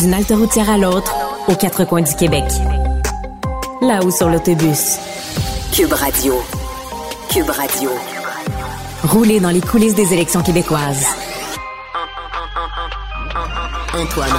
D'une 0.00 0.14
halte 0.14 0.30
routière 0.30 0.70
à 0.70 0.78
l'autre, 0.78 1.14
aux 1.48 1.54
quatre 1.54 1.84
coins 1.84 2.00
du 2.00 2.14
Québec. 2.14 2.44
Là-haut 3.82 4.10
sur 4.10 4.30
l'autobus. 4.30 4.96
Cube 5.74 5.92
Radio. 5.92 6.42
Cube 7.28 7.50
Radio. 7.50 7.90
Rouler 9.04 9.40
dans 9.40 9.50
les 9.50 9.60
coulisses 9.60 9.94
des 9.94 10.14
élections 10.14 10.42
québécoises. 10.42 11.04
Antoine 13.92 14.30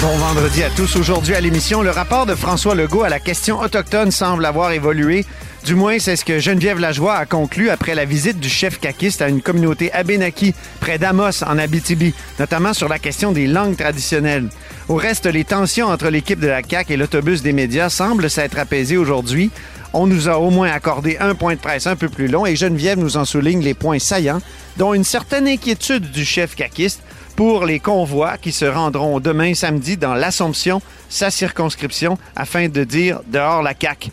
Bon 0.00 0.16
vendredi 0.16 0.62
à 0.62 0.70
tous. 0.70 0.96
Aujourd'hui 0.96 1.34
à 1.34 1.40
l'émission, 1.42 1.82
le 1.82 1.90
rapport 1.90 2.24
de 2.24 2.34
François 2.34 2.74
Legault 2.74 3.02
à 3.02 3.10
la 3.10 3.20
question 3.20 3.60
autochtone 3.60 4.10
semble 4.10 4.46
avoir 4.46 4.72
évolué. 4.72 5.26
Du 5.66 5.74
moins, 5.74 5.98
c'est 5.98 6.14
ce 6.14 6.24
que 6.24 6.38
Geneviève 6.38 6.78
Lajoie 6.78 7.16
a 7.16 7.26
conclu 7.26 7.70
après 7.70 7.96
la 7.96 8.04
visite 8.04 8.38
du 8.38 8.48
chef 8.48 8.78
caquiste 8.78 9.20
à 9.20 9.28
une 9.28 9.42
communauté 9.42 9.92
abénaki 9.92 10.54
près 10.78 10.96
d'Amos 10.96 11.42
en 11.44 11.58
Abitibi, 11.58 12.14
notamment 12.38 12.72
sur 12.72 12.88
la 12.88 13.00
question 13.00 13.32
des 13.32 13.48
langues 13.48 13.76
traditionnelles. 13.76 14.48
Au 14.88 14.94
reste, 14.94 15.26
les 15.26 15.42
tensions 15.42 15.88
entre 15.88 16.08
l'équipe 16.08 16.38
de 16.38 16.46
la 16.46 16.62
CAQ 16.62 16.92
et 16.92 16.96
l'autobus 16.96 17.42
des 17.42 17.52
médias 17.52 17.88
semblent 17.88 18.30
s'être 18.30 18.60
apaisées 18.60 18.96
aujourd'hui. 18.96 19.50
On 19.92 20.06
nous 20.06 20.28
a 20.28 20.38
au 20.38 20.50
moins 20.50 20.70
accordé 20.70 21.16
un 21.18 21.34
point 21.34 21.56
de 21.56 21.60
presse 21.60 21.88
un 21.88 21.96
peu 21.96 22.08
plus 22.08 22.28
long 22.28 22.46
et 22.46 22.54
Geneviève 22.54 23.00
nous 23.00 23.16
en 23.16 23.24
souligne 23.24 23.60
les 23.60 23.74
points 23.74 23.98
saillants, 23.98 24.42
dont 24.76 24.94
une 24.94 25.02
certaine 25.02 25.48
inquiétude 25.48 26.12
du 26.12 26.24
chef 26.24 26.54
caquiste 26.54 27.02
pour 27.34 27.66
les 27.66 27.80
convois 27.80 28.38
qui 28.38 28.52
se 28.52 28.66
rendront 28.66 29.18
demain 29.18 29.52
samedi 29.54 29.96
dans 29.96 30.14
l'Assomption, 30.14 30.80
sa 31.08 31.32
circonscription, 31.32 32.18
afin 32.36 32.68
de 32.68 32.84
dire 32.84 33.18
dehors 33.26 33.64
la 33.64 33.74
CAQ. 33.76 34.12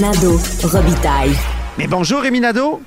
Nado 0.00 0.40
Robitaille. 0.64 1.36
Mais 1.78 1.86
bonjour 1.86 2.20
Rémi 2.20 2.40
Nadeau. 2.40 2.82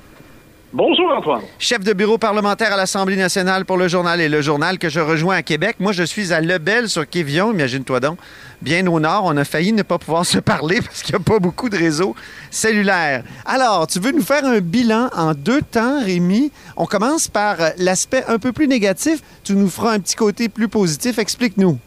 Bonjour 0.74 1.10
Antoine. 1.10 1.40
Chef 1.58 1.80
de 1.82 1.94
bureau 1.94 2.18
parlementaire 2.18 2.74
à 2.74 2.76
l'Assemblée 2.76 3.16
nationale 3.16 3.64
pour 3.64 3.78
le 3.78 3.88
journal 3.88 4.20
et 4.20 4.28
le 4.28 4.42
journal 4.42 4.78
que 4.78 4.90
je 4.90 5.00
rejoins 5.00 5.36
à 5.36 5.42
Québec. 5.42 5.76
Moi, 5.78 5.92
je 5.92 6.02
suis 6.02 6.34
à 6.34 6.42
Lebel 6.42 6.90
sur 6.90 7.08
Kévion, 7.08 7.52
imagine-toi 7.52 8.00
donc. 8.00 8.18
Bien 8.60 8.86
au 8.86 9.00
nord, 9.00 9.22
on 9.24 9.38
a 9.38 9.46
failli 9.46 9.72
ne 9.72 9.82
pas 9.82 9.96
pouvoir 9.96 10.26
se 10.26 10.38
parler 10.38 10.82
parce 10.82 11.02
qu'il 11.02 11.14
n'y 11.14 11.22
a 11.22 11.24
pas 11.24 11.38
beaucoup 11.38 11.70
de 11.70 11.78
réseaux 11.78 12.14
cellulaires. 12.50 13.22
Alors, 13.46 13.86
tu 13.86 14.00
veux 14.00 14.12
nous 14.12 14.22
faire 14.22 14.44
un 14.44 14.60
bilan 14.60 15.08
en 15.16 15.32
deux 15.32 15.62
temps, 15.62 16.04
Rémi? 16.04 16.52
On 16.76 16.84
commence 16.84 17.28
par 17.28 17.56
l'aspect 17.78 18.24
un 18.28 18.38
peu 18.38 18.52
plus 18.52 18.68
négatif. 18.68 19.20
Tu 19.44 19.54
nous 19.54 19.70
feras 19.70 19.92
un 19.92 20.00
petit 20.00 20.16
côté 20.16 20.50
plus 20.50 20.68
positif. 20.68 21.18
Explique-nous. 21.18 21.78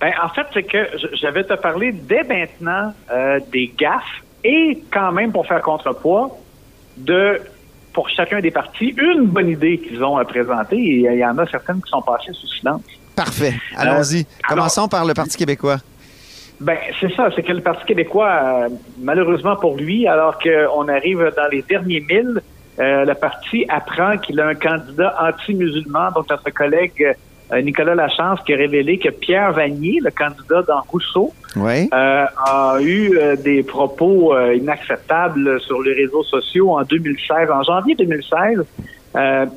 Ben, 0.00 0.12
en 0.22 0.30
fait, 0.30 0.46
c'est 0.54 0.62
que 0.62 0.88
je 1.20 1.26
vais 1.26 1.44
te 1.44 1.54
parler 1.54 1.92
dès 1.92 2.22
maintenant 2.22 2.94
euh, 3.10 3.40
des 3.52 3.70
gaffes 3.76 4.22
et 4.44 4.82
quand 4.92 5.12
même, 5.12 5.32
pour 5.32 5.46
faire 5.46 5.62
contrepoids, 5.62 6.36
de 6.96 7.40
pour 7.92 8.08
chacun 8.10 8.40
des 8.40 8.50
partis, 8.50 8.94
une 8.96 9.26
bonne 9.26 9.48
idée 9.48 9.78
qu'ils 9.78 10.04
ont 10.04 10.16
à 10.16 10.24
présenter 10.24 10.76
et 10.76 11.00
il 11.00 11.18
y 11.18 11.24
en 11.24 11.36
a 11.38 11.46
certaines 11.46 11.82
qui 11.82 11.90
sont 11.90 12.02
passées 12.02 12.32
sous 12.32 12.46
silence. 12.46 12.82
Parfait. 13.16 13.54
Allons-y. 13.76 14.26
Commençons 14.48 14.86
par 14.86 15.04
le 15.04 15.14
Parti 15.14 15.36
québécois. 15.36 15.78
Ben, 16.60 16.76
c'est 17.00 17.12
ça, 17.14 17.28
c'est 17.34 17.42
que 17.42 17.52
le 17.52 17.60
Parti 17.60 17.84
québécois, 17.86 18.40
euh, 18.42 18.68
malheureusement 19.00 19.56
pour 19.56 19.76
lui, 19.76 20.06
alors 20.06 20.38
qu'on 20.38 20.88
arrive 20.88 21.32
dans 21.36 21.48
les 21.50 21.62
derniers 21.62 22.00
milles, 22.00 22.40
euh, 22.78 23.04
le 23.04 23.14
parti 23.14 23.64
apprend 23.68 24.18
qu'il 24.18 24.38
a 24.40 24.46
un 24.46 24.54
candidat 24.54 25.16
anti-musulman, 25.20 26.12
donc 26.12 26.30
notre 26.30 26.50
collègue 26.50 26.92
euh, 27.00 27.12
Nicolas 27.62 27.94
Lachance 27.94 28.40
qui 28.44 28.52
a 28.52 28.56
révélé 28.56 28.98
que 28.98 29.08
Pierre 29.08 29.52
Vanier, 29.52 30.00
le 30.02 30.10
candidat 30.10 30.62
dans 30.62 30.82
Rousseau, 30.88 31.32
euh, 31.56 31.86
a 31.92 32.76
eu 32.80 33.16
euh, 33.16 33.36
des 33.36 33.62
propos 33.62 34.34
inacceptables 34.54 35.60
sur 35.60 35.82
les 35.82 35.94
réseaux 35.94 36.24
sociaux 36.24 36.78
en 36.78 36.82
2016, 36.82 37.50
en 37.50 37.62
janvier 37.62 37.94
2016. 37.94 38.64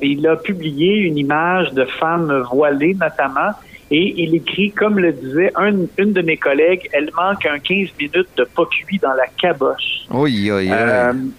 il 0.00 0.26
a 0.26 0.36
publié 0.36 0.96
une 0.96 1.18
image 1.18 1.72
de 1.72 1.84
femmes 1.84 2.44
voilées 2.50 2.94
notamment 2.94 3.52
et 3.90 4.22
il 4.22 4.34
écrit, 4.34 4.70
comme 4.70 4.98
le 4.98 5.12
disait 5.12 5.52
une 5.98 6.12
de 6.14 6.22
mes 6.22 6.38
collègues, 6.38 6.88
elle 6.94 7.10
manque 7.14 7.44
un 7.44 7.58
15 7.58 7.88
minutes 8.00 8.28
de 8.38 8.44
pas 8.44 8.64
cuit 8.64 8.98
dans 8.98 9.12
la 9.12 9.26
caboche. 9.38 10.06
Oui, 10.10 10.50
oui, 10.50 10.70
oui. 10.70 11.30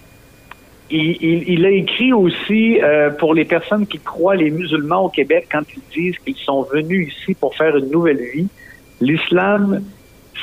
Il, 0.90 1.64
a 1.64 1.70
écrit 1.70 2.12
aussi 2.12 2.78
euh, 2.82 3.10
pour 3.10 3.32
les 3.32 3.46
personnes 3.46 3.86
qui 3.86 3.98
croient 3.98 4.36
les 4.36 4.50
musulmans 4.50 5.06
au 5.06 5.08
Québec 5.08 5.48
quand 5.50 5.62
ils 5.74 5.82
disent 5.94 6.18
qu'ils 6.18 6.36
sont 6.36 6.62
venus 6.62 7.14
ici 7.14 7.34
pour 7.34 7.54
faire 7.56 7.76
une 7.76 7.90
nouvelle 7.90 8.20
vie. 8.34 8.48
L'islam, 9.00 9.82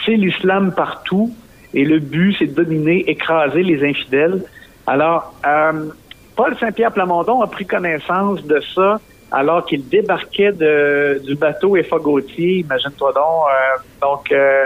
c'est 0.04 0.16
l'islam 0.16 0.74
partout 0.76 1.32
et 1.74 1.86
le 1.86 2.00
but, 2.00 2.36
c'est 2.40 2.48
de 2.48 2.54
dominer, 2.54 3.10
écraser 3.10 3.62
les 3.62 3.88
infidèles. 3.88 4.44
Alors, 4.88 5.34
euh, 5.46 5.90
Paul 6.36 6.58
Saint-Pierre 6.58 6.92
Plamondon 6.92 7.42
a 7.42 7.48
pris 7.48 7.66
connaissance 7.66 8.44
de 8.44 8.60
ça 8.74 9.00
alors 9.32 9.66
qu'il 9.66 9.88
débarquait 9.88 10.52
de, 10.52 11.22
du 11.24 11.36
bateau 11.36 11.78
Effa 11.78 11.98
Gauthier, 11.98 12.58
imagine-toi 12.60 13.14
donc. 13.14 14.32
Euh, 14.32 14.58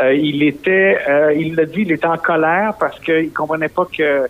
donc, 0.00 0.12
il 0.12 0.42
était, 0.42 0.98
il 1.36 1.54
l'a 1.54 1.64
dit, 1.64 1.82
il 1.82 1.92
était 1.92 2.06
en 2.06 2.18
colère 2.18 2.74
parce 2.78 2.98
qu'il 2.98 3.32
comprenait 3.32 3.68
pas 3.68 3.86
que 3.96 4.28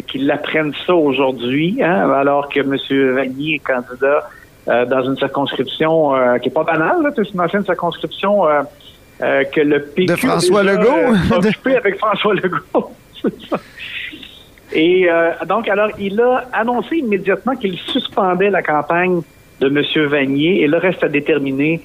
qu'ils 0.00 0.30
apprennent 0.30 0.72
ça 0.86 0.94
aujourd'hui, 0.94 1.78
hein, 1.82 2.10
alors 2.10 2.48
que 2.48 2.60
M. 2.60 2.76
Vanier 3.14 3.56
est 3.56 3.58
candidat 3.58 4.28
euh, 4.68 4.86
dans 4.86 5.02
une 5.02 5.16
circonscription 5.16 6.14
euh, 6.14 6.38
qui 6.38 6.48
est 6.48 6.52
pas 6.52 6.64
banale, 6.64 7.12
c'est 7.16 7.30
une 7.32 7.40
ancienne 7.40 7.64
circonscription 7.64 8.46
euh, 8.46 9.42
que 9.44 9.60
le 9.60 9.82
PQ 9.82 10.06
de 10.06 10.16
François 10.16 10.62
Legault, 10.62 11.16
occupé 11.36 11.76
avec 11.76 11.98
François 11.98 12.34
Legault. 12.34 12.92
Et 14.74 15.06
donc, 15.46 15.68
alors, 15.68 15.90
il 15.98 16.18
a 16.18 16.46
annoncé 16.54 16.96
immédiatement 16.96 17.54
qu'il 17.56 17.76
suspendait 17.76 18.48
la 18.48 18.62
campagne 18.62 19.20
de 19.60 19.66
M. 19.66 20.06
Vanier 20.06 20.62
et 20.62 20.66
le 20.66 20.78
reste 20.78 21.04
à 21.04 21.08
déterminer 21.08 21.82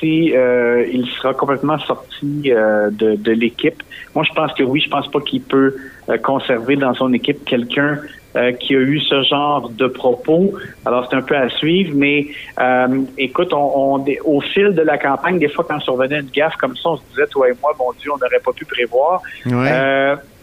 si 0.00 0.32
il 0.32 1.06
sera 1.14 1.34
complètement 1.34 1.78
sorti 1.78 2.50
de, 2.50 3.16
de 3.16 3.32
l'équipe. 3.32 3.82
Moi, 4.14 4.24
je 4.26 4.32
pense 4.32 4.50
que 4.54 4.62
oui, 4.62 4.80
je 4.80 4.88
pense 4.88 5.10
pas 5.10 5.20
qu'il 5.20 5.42
peut 5.42 5.74
euh, 5.76 5.95
conserver 6.22 6.76
dans 6.76 6.94
son 6.94 7.12
équipe 7.12 7.44
quelqu'un 7.44 7.98
euh, 8.36 8.52
qui 8.52 8.76
a 8.76 8.80
eu 8.80 9.00
ce 9.00 9.22
genre 9.22 9.70
de 9.70 9.86
propos. 9.86 10.52
Alors, 10.84 11.08
c'est 11.08 11.16
un 11.16 11.22
peu 11.22 11.34
à 11.34 11.48
suivre, 11.48 11.92
mais 11.94 12.26
euh, 12.60 13.00
écoute, 13.16 13.52
on, 13.54 14.04
au 14.24 14.40
fil 14.42 14.74
de 14.74 14.82
la 14.82 14.98
campagne, 14.98 15.38
des 15.38 15.48
fois, 15.48 15.64
quand 15.66 15.80
survenait 15.80 16.20
une 16.20 16.28
gaffe 16.28 16.56
comme 16.56 16.76
ça, 16.76 16.90
on 16.90 16.96
se 16.98 17.02
disait, 17.10 17.26
toi 17.28 17.48
et 17.48 17.52
moi, 17.62 17.72
mon 17.78 17.92
Dieu, 17.98 18.10
on 18.12 18.18
n'aurait 18.18 18.42
pas 18.44 18.52
pu 18.52 18.66
prévoir. 18.66 19.22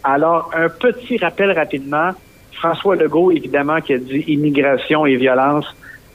alors, 0.02 0.50
un 0.54 0.68
petit 0.68 1.18
rappel 1.18 1.52
rapidement. 1.52 2.10
François 2.52 2.96
Legault, 2.96 3.30
évidemment, 3.30 3.80
qui 3.80 3.92
a 3.92 3.98
dit 3.98 4.24
immigration 4.26 5.06
et 5.06 5.14
violence 5.14 5.66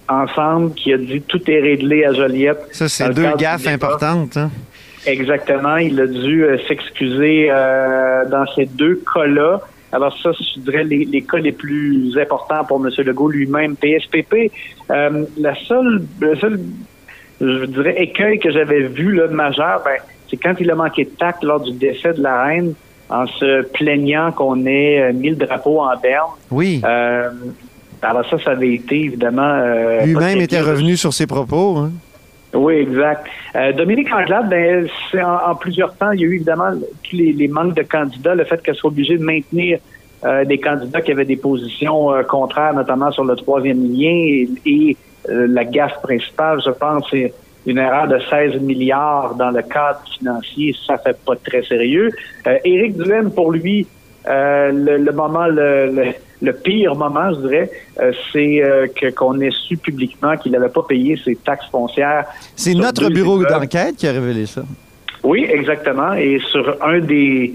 ensemble, 0.09 0.73
qui 0.73 0.91
a 0.91 0.97
dit 0.97 1.21
tout 1.21 1.49
est 1.49 1.61
réglé 1.61 2.03
à 2.03 2.11
Joliette. 2.11 2.59
Ça, 2.71 2.89
c'est 2.89 3.13
deux 3.13 3.31
gaffes 3.37 3.67
importantes. 3.67 4.35
Hein? 4.35 4.51
Exactement. 5.05 5.77
Il 5.77 5.99
a 5.99 6.07
dû 6.07 6.43
euh, 6.43 6.57
s'excuser 6.67 7.47
euh, 7.49 8.25
dans 8.25 8.45
ces 8.55 8.65
deux 8.65 9.01
cas-là. 9.13 9.61
Alors 9.91 10.15
ça, 10.21 10.31
je 10.33 10.59
dirais 10.59 10.83
les, 10.83 11.05
les, 11.05 11.21
cas 11.21 11.37
les 11.37 11.51
plus 11.51 12.17
importants 12.19 12.63
pour 12.63 12.85
M. 12.85 12.91
Legault 13.05 13.29
lui-même. 13.29 13.75
PSPP, 13.75 14.51
euh, 14.91 15.25
la 15.37 15.55
seule, 15.65 16.03
le 16.19 16.35
seul, 16.35 16.59
je 17.41 17.65
dirais, 17.65 17.95
écueil 17.97 18.39
que 18.39 18.51
j'avais 18.51 18.81
vu 18.81 19.15
là, 19.15 19.27
de 19.27 19.33
majeur, 19.33 19.81
ben, 19.83 19.97
c'est 20.29 20.37
quand 20.37 20.53
il 20.59 20.69
a 20.69 20.75
manqué 20.75 21.05
de 21.05 21.09
tact 21.09 21.43
lors 21.43 21.59
du 21.59 21.71
décès 21.71 22.13
de 22.13 22.21
la 22.21 22.43
reine 22.43 22.73
en 23.09 23.25
se 23.25 23.63
plaignant 23.63 24.31
qu'on 24.31 24.63
ait 24.67 25.11
mis 25.13 25.31
le 25.31 25.35
drapeau 25.35 25.81
en 25.81 25.97
berne. 25.97 26.29
Oui. 26.51 26.79
alors 26.83 28.29
ça, 28.29 28.37
ça 28.37 28.51
avait 28.51 28.75
été 28.75 29.05
évidemment... 29.05 29.59
Lui-même 30.05 30.41
était 30.41 30.61
revenu 30.61 30.95
sur 30.95 31.11
ses 31.11 31.25
propos. 31.25 31.77
Hein? 31.77 31.91
Oui, 32.53 32.75
exact. 32.75 33.27
Euh, 33.55 33.71
Dominique 33.73 34.11
Anglade, 34.11 34.49
ben, 34.49 34.87
c'est 35.11 35.21
en, 35.21 35.53
plusieurs 35.55 35.95
temps, 35.95 36.11
il 36.11 36.21
y 36.21 36.23
a 36.23 36.27
eu 36.27 36.35
évidemment 36.35 36.71
les, 37.13 37.47
manques 37.47 37.75
de 37.75 37.83
candidats, 37.83 38.33
le 38.33 38.43
fait 38.43 38.61
qu'elle 38.63 38.75
soit 38.75 38.89
obligée 38.89 39.17
de 39.17 39.23
maintenir 39.23 39.79
euh, 40.25 40.43
des 40.45 40.57
candidats 40.57 41.01
qui 41.01 41.11
avaient 41.11 41.25
des 41.25 41.35
positions 41.35 42.11
euh, 42.11 42.23
contraires, 42.23 42.73
notamment 42.73 43.11
sur 43.11 43.23
le 43.23 43.35
troisième 43.35 43.93
lien, 43.93 44.45
et, 44.65 44.97
la 45.27 45.65
gaffe 45.65 46.01
principale, 46.01 46.59
je 46.65 46.71
pense, 46.71 47.05
c'est 47.11 47.33
une 47.67 47.77
erreur 47.77 48.07
de 48.07 48.17
16 48.31 48.61
milliards 48.61 49.35
dans 49.35 49.51
le 49.51 49.61
cadre 49.61 49.99
financier, 50.17 50.73
ça 50.87 50.97
fait 50.97 51.17
pas 51.23 51.35
très 51.35 51.61
sérieux. 51.61 52.09
Éric 52.63 52.97
Duhaime, 52.97 53.29
pour 53.29 53.51
lui, 53.51 53.85
le, 54.25 55.11
moment, 55.11 55.45
le 55.45 55.91
le 55.91 56.13
pire 56.63 56.95
moment, 56.95 57.33
je 57.33 57.47
dirais, 57.47 57.71
euh, 57.99 58.11
c'est 58.31 58.63
euh, 58.63 58.87
que 58.87 59.11
qu'on 59.11 59.39
ait 59.39 59.51
su 59.51 59.77
publiquement 59.77 60.37
qu'il 60.37 60.51
n'avait 60.51 60.69
pas 60.69 60.83
payé 60.83 61.19
ses 61.23 61.35
taxes 61.35 61.67
foncières. 61.71 62.25
C'est 62.55 62.73
notre 62.73 63.09
bureau 63.09 63.43
d'enquête 63.43 63.95
qui 63.97 64.07
a 64.07 64.11
révélé 64.11 64.45
ça. 64.45 64.63
Oui, 65.23 65.45
exactement. 65.49 66.13
Et 66.13 66.39
sur 66.51 66.77
un 66.81 66.99
des 66.99 67.53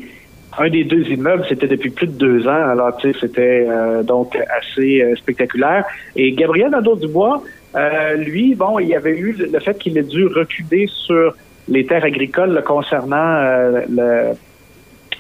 un 0.58 0.68
des 0.68 0.84
deux 0.84 1.02
immeubles, 1.08 1.44
c'était 1.48 1.66
depuis 1.66 1.90
plus 1.90 2.06
de 2.06 2.12
deux 2.12 2.46
ans. 2.46 2.70
Alors, 2.70 2.96
tu 2.96 3.12
sais, 3.12 3.18
c'était 3.20 3.66
euh, 3.68 4.02
donc 4.02 4.36
assez 4.56 5.02
euh, 5.02 5.16
spectaculaire. 5.16 5.84
Et 6.14 6.32
Gabriel 6.32 6.70
Nadeau-Dubois, 6.70 7.42
euh, 7.74 8.14
lui, 8.14 8.54
bon, 8.54 8.78
il 8.78 8.88
y 8.88 8.94
avait 8.94 9.16
eu 9.16 9.32
le 9.32 9.58
fait 9.60 9.76
qu'il 9.78 9.98
ait 9.98 10.02
dû 10.02 10.26
reculer 10.26 10.86
sur 10.86 11.34
les 11.66 11.86
terres 11.86 12.04
agricoles 12.04 12.62
concernant 12.64 13.40
le, 13.88 14.34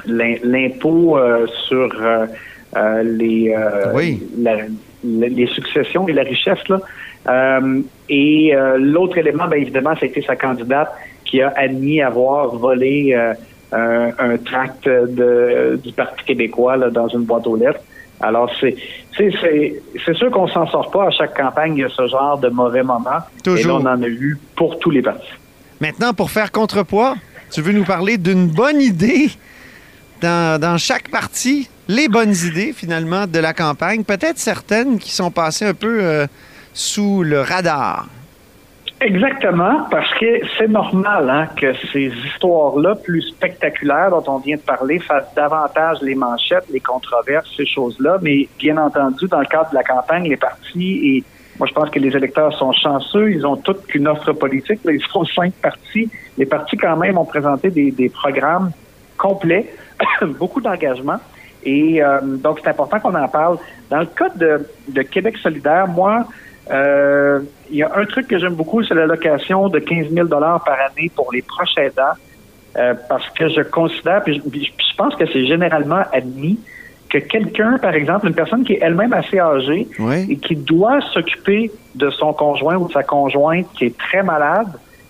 l'impôt 0.06 1.18
sur 1.66 1.88
les, 3.02 3.54
les 5.04 5.46
successions 5.48 6.08
et 6.08 6.12
la 6.12 6.22
richesse. 6.22 6.58
Là. 6.68 7.60
et 8.08 8.54
l'autre 8.78 9.18
élément, 9.18 9.46
bien 9.46 9.58
évidemment, 9.58 9.94
ça 9.94 10.00
a 10.02 10.06
été 10.06 10.22
sa 10.22 10.36
candidate 10.36 10.90
qui 11.24 11.40
a 11.40 11.52
admis 11.56 12.02
avoir 12.02 12.54
volé 12.56 13.14
un, 13.72 14.36
tract 14.44 14.86
de, 14.86 15.80
du 15.82 15.92
Parti 15.92 16.24
québécois 16.24 16.78
dans 16.90 17.08
une 17.08 17.22
boîte 17.22 17.46
aux 17.46 17.56
lettres. 17.56 17.80
Alors, 18.20 18.50
c'est 18.60 18.76
c'est 19.16 20.14
sûr 20.14 20.30
qu'on 20.30 20.48
s'en 20.48 20.66
sort 20.66 20.90
pas 20.90 21.06
à 21.06 21.10
chaque 21.10 21.36
campagne, 21.36 21.76
il 21.76 21.80
y 21.80 21.84
a 21.84 21.88
ce 21.88 22.06
genre 22.08 22.38
de 22.38 22.48
mauvais 22.48 22.82
moments. 22.82 23.20
Toujours. 23.42 23.58
Et 23.58 23.64
là, 23.64 23.74
on 23.74 23.98
en 23.98 24.02
a 24.02 24.08
eu 24.08 24.38
pour 24.56 24.78
tous 24.78 24.90
les 24.90 25.02
partis. 25.02 25.32
Maintenant, 25.80 26.12
pour 26.12 26.30
faire 26.30 26.50
contrepoids, 26.50 27.14
tu 27.50 27.60
veux 27.60 27.72
nous 27.72 27.84
parler 27.84 28.16
d'une 28.16 28.48
bonne 28.48 28.80
idée 28.80 29.28
dans, 30.20 30.60
dans 30.60 30.78
chaque 30.78 31.10
parti, 31.10 31.68
les 31.88 32.08
bonnes 32.08 32.34
idées, 32.34 32.72
finalement, 32.72 33.26
de 33.26 33.38
la 33.38 33.52
campagne, 33.52 34.04
peut-être 34.04 34.38
certaines 34.38 34.98
qui 34.98 35.12
sont 35.12 35.30
passées 35.30 35.66
un 35.66 35.74
peu 35.74 36.02
euh, 36.02 36.26
sous 36.72 37.22
le 37.22 37.40
radar. 37.40 38.06
Exactement, 39.00 39.82
parce 39.90 40.12
que 40.14 40.40
c'est 40.56 40.68
normal 40.68 41.28
hein, 41.28 41.48
que 41.60 41.74
ces 41.92 42.10
histoires-là, 42.26 42.94
plus 42.94 43.22
spectaculaires 43.22 44.10
dont 44.10 44.24
on 44.28 44.38
vient 44.38 44.56
de 44.56 44.62
parler, 44.62 44.98
fassent 44.98 45.34
davantage 45.34 45.98
les 46.00 46.14
manchettes, 46.14 46.64
les 46.72 46.80
controverses, 46.80 47.48
ces 47.56 47.66
choses-là. 47.66 48.18
Mais 48.22 48.48
bien 48.58 48.78
entendu, 48.78 49.26
dans 49.26 49.40
le 49.40 49.46
cadre 49.46 49.70
de 49.70 49.74
la 49.74 49.82
campagne, 49.82 50.28
les 50.28 50.36
partis 50.36 51.16
et 51.16 51.24
moi, 51.58 51.68
je 51.68 51.74
pense 51.74 51.90
que 51.90 52.00
les 52.00 52.16
électeurs 52.16 52.52
sont 52.58 52.72
chanceux. 52.72 53.30
Ils 53.30 53.46
ont 53.46 53.56
toute 53.56 53.86
qu'une 53.86 54.08
offre 54.08 54.32
politique. 54.32 54.80
ils 54.86 55.00
sont 55.12 55.24
cinq 55.24 55.52
partis. 55.54 56.10
Les 56.36 56.46
partis, 56.46 56.76
quand 56.76 56.96
même, 56.96 57.16
ont 57.16 57.24
présenté 57.24 57.70
des, 57.70 57.92
des 57.92 58.08
programmes 58.08 58.72
complets, 59.16 59.72
beaucoup 60.38 60.60
d'engagement. 60.60 61.20
Et 61.64 62.02
euh, 62.02 62.20
donc, 62.22 62.60
c'est 62.62 62.70
important 62.70 63.00
qu'on 63.00 63.14
en 63.14 63.28
parle. 63.28 63.58
Dans 63.90 64.00
le 64.00 64.06
cas 64.06 64.28
de, 64.30 64.68
de 64.88 65.02
Québec 65.02 65.36
solidaire, 65.38 65.88
moi, 65.88 66.26
euh, 66.70 67.40
il 67.70 67.76
y 67.76 67.82
a 67.82 67.90
un 67.94 68.04
truc 68.06 68.26
que 68.28 68.38
j'aime 68.38 68.54
beaucoup, 68.54 68.82
c'est 68.82 68.94
l'allocation 68.94 69.68
de 69.68 69.78
15 69.78 70.10
000 70.10 70.28
par 70.28 70.78
année 70.90 71.10
pour 71.14 71.32
les 71.32 71.42
proches 71.42 71.76
aidants, 71.76 72.14
euh, 72.76 72.94
parce 73.08 73.28
que 73.30 73.48
je 73.48 73.60
considère, 73.62 74.22
puis 74.22 74.42
je, 74.44 74.96
pense 74.96 75.14
que 75.16 75.26
c'est 75.26 75.46
généralement 75.46 76.02
admis, 76.12 76.58
que 77.10 77.18
quelqu'un, 77.18 77.78
par 77.78 77.94
exemple, 77.94 78.26
une 78.28 78.34
personne 78.34 78.64
qui 78.64 78.74
est 78.74 78.78
elle-même 78.80 79.12
assez 79.12 79.38
âgée 79.38 79.86
et 80.28 80.36
qui 80.36 80.56
doit 80.56 81.00
s'occuper 81.12 81.70
de 81.94 82.10
son 82.10 82.32
conjoint 82.32 82.76
ou 82.76 82.88
de 82.88 82.92
sa 82.92 83.02
conjointe 83.02 83.66
qui 83.74 83.86
est 83.86 83.96
très 83.96 84.22
malade, 84.22 84.68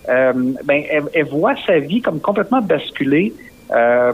euh, 0.08 0.32
ben, 0.64 0.82
elle, 1.14 1.24
voit 1.24 1.54
sa 1.66 1.78
vie 1.78 2.02
comme 2.02 2.20
complètement 2.20 2.60
basculée. 2.60 3.32
Euh, 3.72 4.12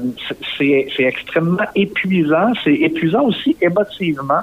c'est 0.56 0.86
extrêmement 0.98 1.64
épuisant. 1.74 2.52
C'est 2.64 2.74
épuisant 2.74 3.24
aussi 3.24 3.56
émotivement. 3.60 4.40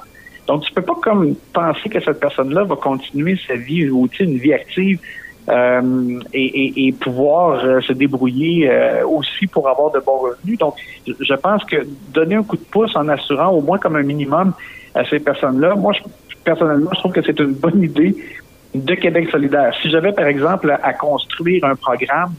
Donc, 0.48 0.64
tu 0.64 0.74
peux 0.74 0.82
pas 0.82 0.96
comme 1.02 1.36
penser 1.54 1.90
que 1.90 2.00
cette 2.00 2.20
personne-là 2.20 2.64
va 2.64 2.76
continuer 2.76 3.38
sa 3.48 3.56
vie 3.56 3.90
une 4.20 4.38
vie 4.38 4.54
active 4.54 5.00
euh, 5.50 6.20
et, 6.34 6.94
pouvoir 7.00 7.64
euh, 7.64 7.82
se 7.82 7.94
débrouiller 7.94 8.70
aussi 9.06 9.48
pour 9.48 9.68
avoir 9.68 9.92
de 9.92 10.00
bons 10.00 10.20
revenus. 10.20 10.58
Donc, 10.58 10.76
je 11.06 11.34
pense 11.36 11.64
que 11.66 11.86
donner 12.14 12.36
un 12.36 12.44
coup 12.44 12.58
de 12.58 12.64
pouce 12.64 12.96
en 12.96 13.08
assurant 13.10 13.50
au 13.50 13.62
moins 13.62 13.78
comme 13.78 13.96
un 13.96 14.04
minimum 14.04 14.54
à 14.96 15.06
ces 15.06 15.20
personnes-là, 15.20 15.76
moi, 15.76 15.94
je, 15.94 16.02
personnellement, 16.44 16.90
je 16.94 17.00
trouve 17.00 17.12
que 17.12 17.22
c'est 17.22 17.40
une 17.40 17.54
bonne 17.54 17.84
idée 17.84 18.16
de 18.74 18.94
Québec 18.96 19.30
solidaire. 19.30 19.74
Si 19.82 19.90
j'avais, 19.90 20.12
par 20.12 20.28
exemple, 20.28 20.78
à 20.82 20.94
construire 20.94 21.66
un 21.66 21.76
programme 21.76 22.34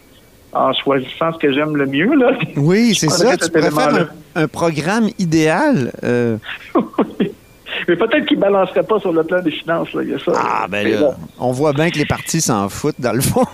en 0.53 0.73
choisissant 0.73 1.33
ce 1.33 1.39
que 1.39 1.53
j'aime 1.53 1.77
le 1.77 1.87
mieux, 1.87 2.15
là. 2.15 2.33
Oui, 2.57 2.95
c'est 2.99 3.11
ça. 3.11 3.37
Tu 3.37 3.51
préfères 3.51 4.09
un, 4.35 4.43
un, 4.43 4.49
programme 4.49 5.09
idéal. 5.19 5.93
oui. 6.75 7.33
Mais 7.87 7.97
peut-être 7.97 8.27
qu'il 8.27 8.39
ne 8.39 8.43
balancerait 8.43 8.83
pas 8.83 8.99
sur 8.99 9.13
le 9.13 9.25
plan 9.25 9.41
des 9.41 9.51
finances. 9.51 9.93
Là. 9.93 10.03
Il 10.03 10.11
y 10.11 10.15
a 10.15 10.19
ça, 10.19 10.33
ah, 10.35 10.67
ben 10.69 10.87
là, 10.87 11.11
on 11.39 11.53
voit 11.53 11.73
bien 11.73 11.91
que 11.91 11.99
les 11.99 12.07
partis 12.07 12.41
s'en 12.41 12.69
foutent, 12.69 13.01
dans 13.01 13.13
le 13.13 13.21
fond. 13.21 13.45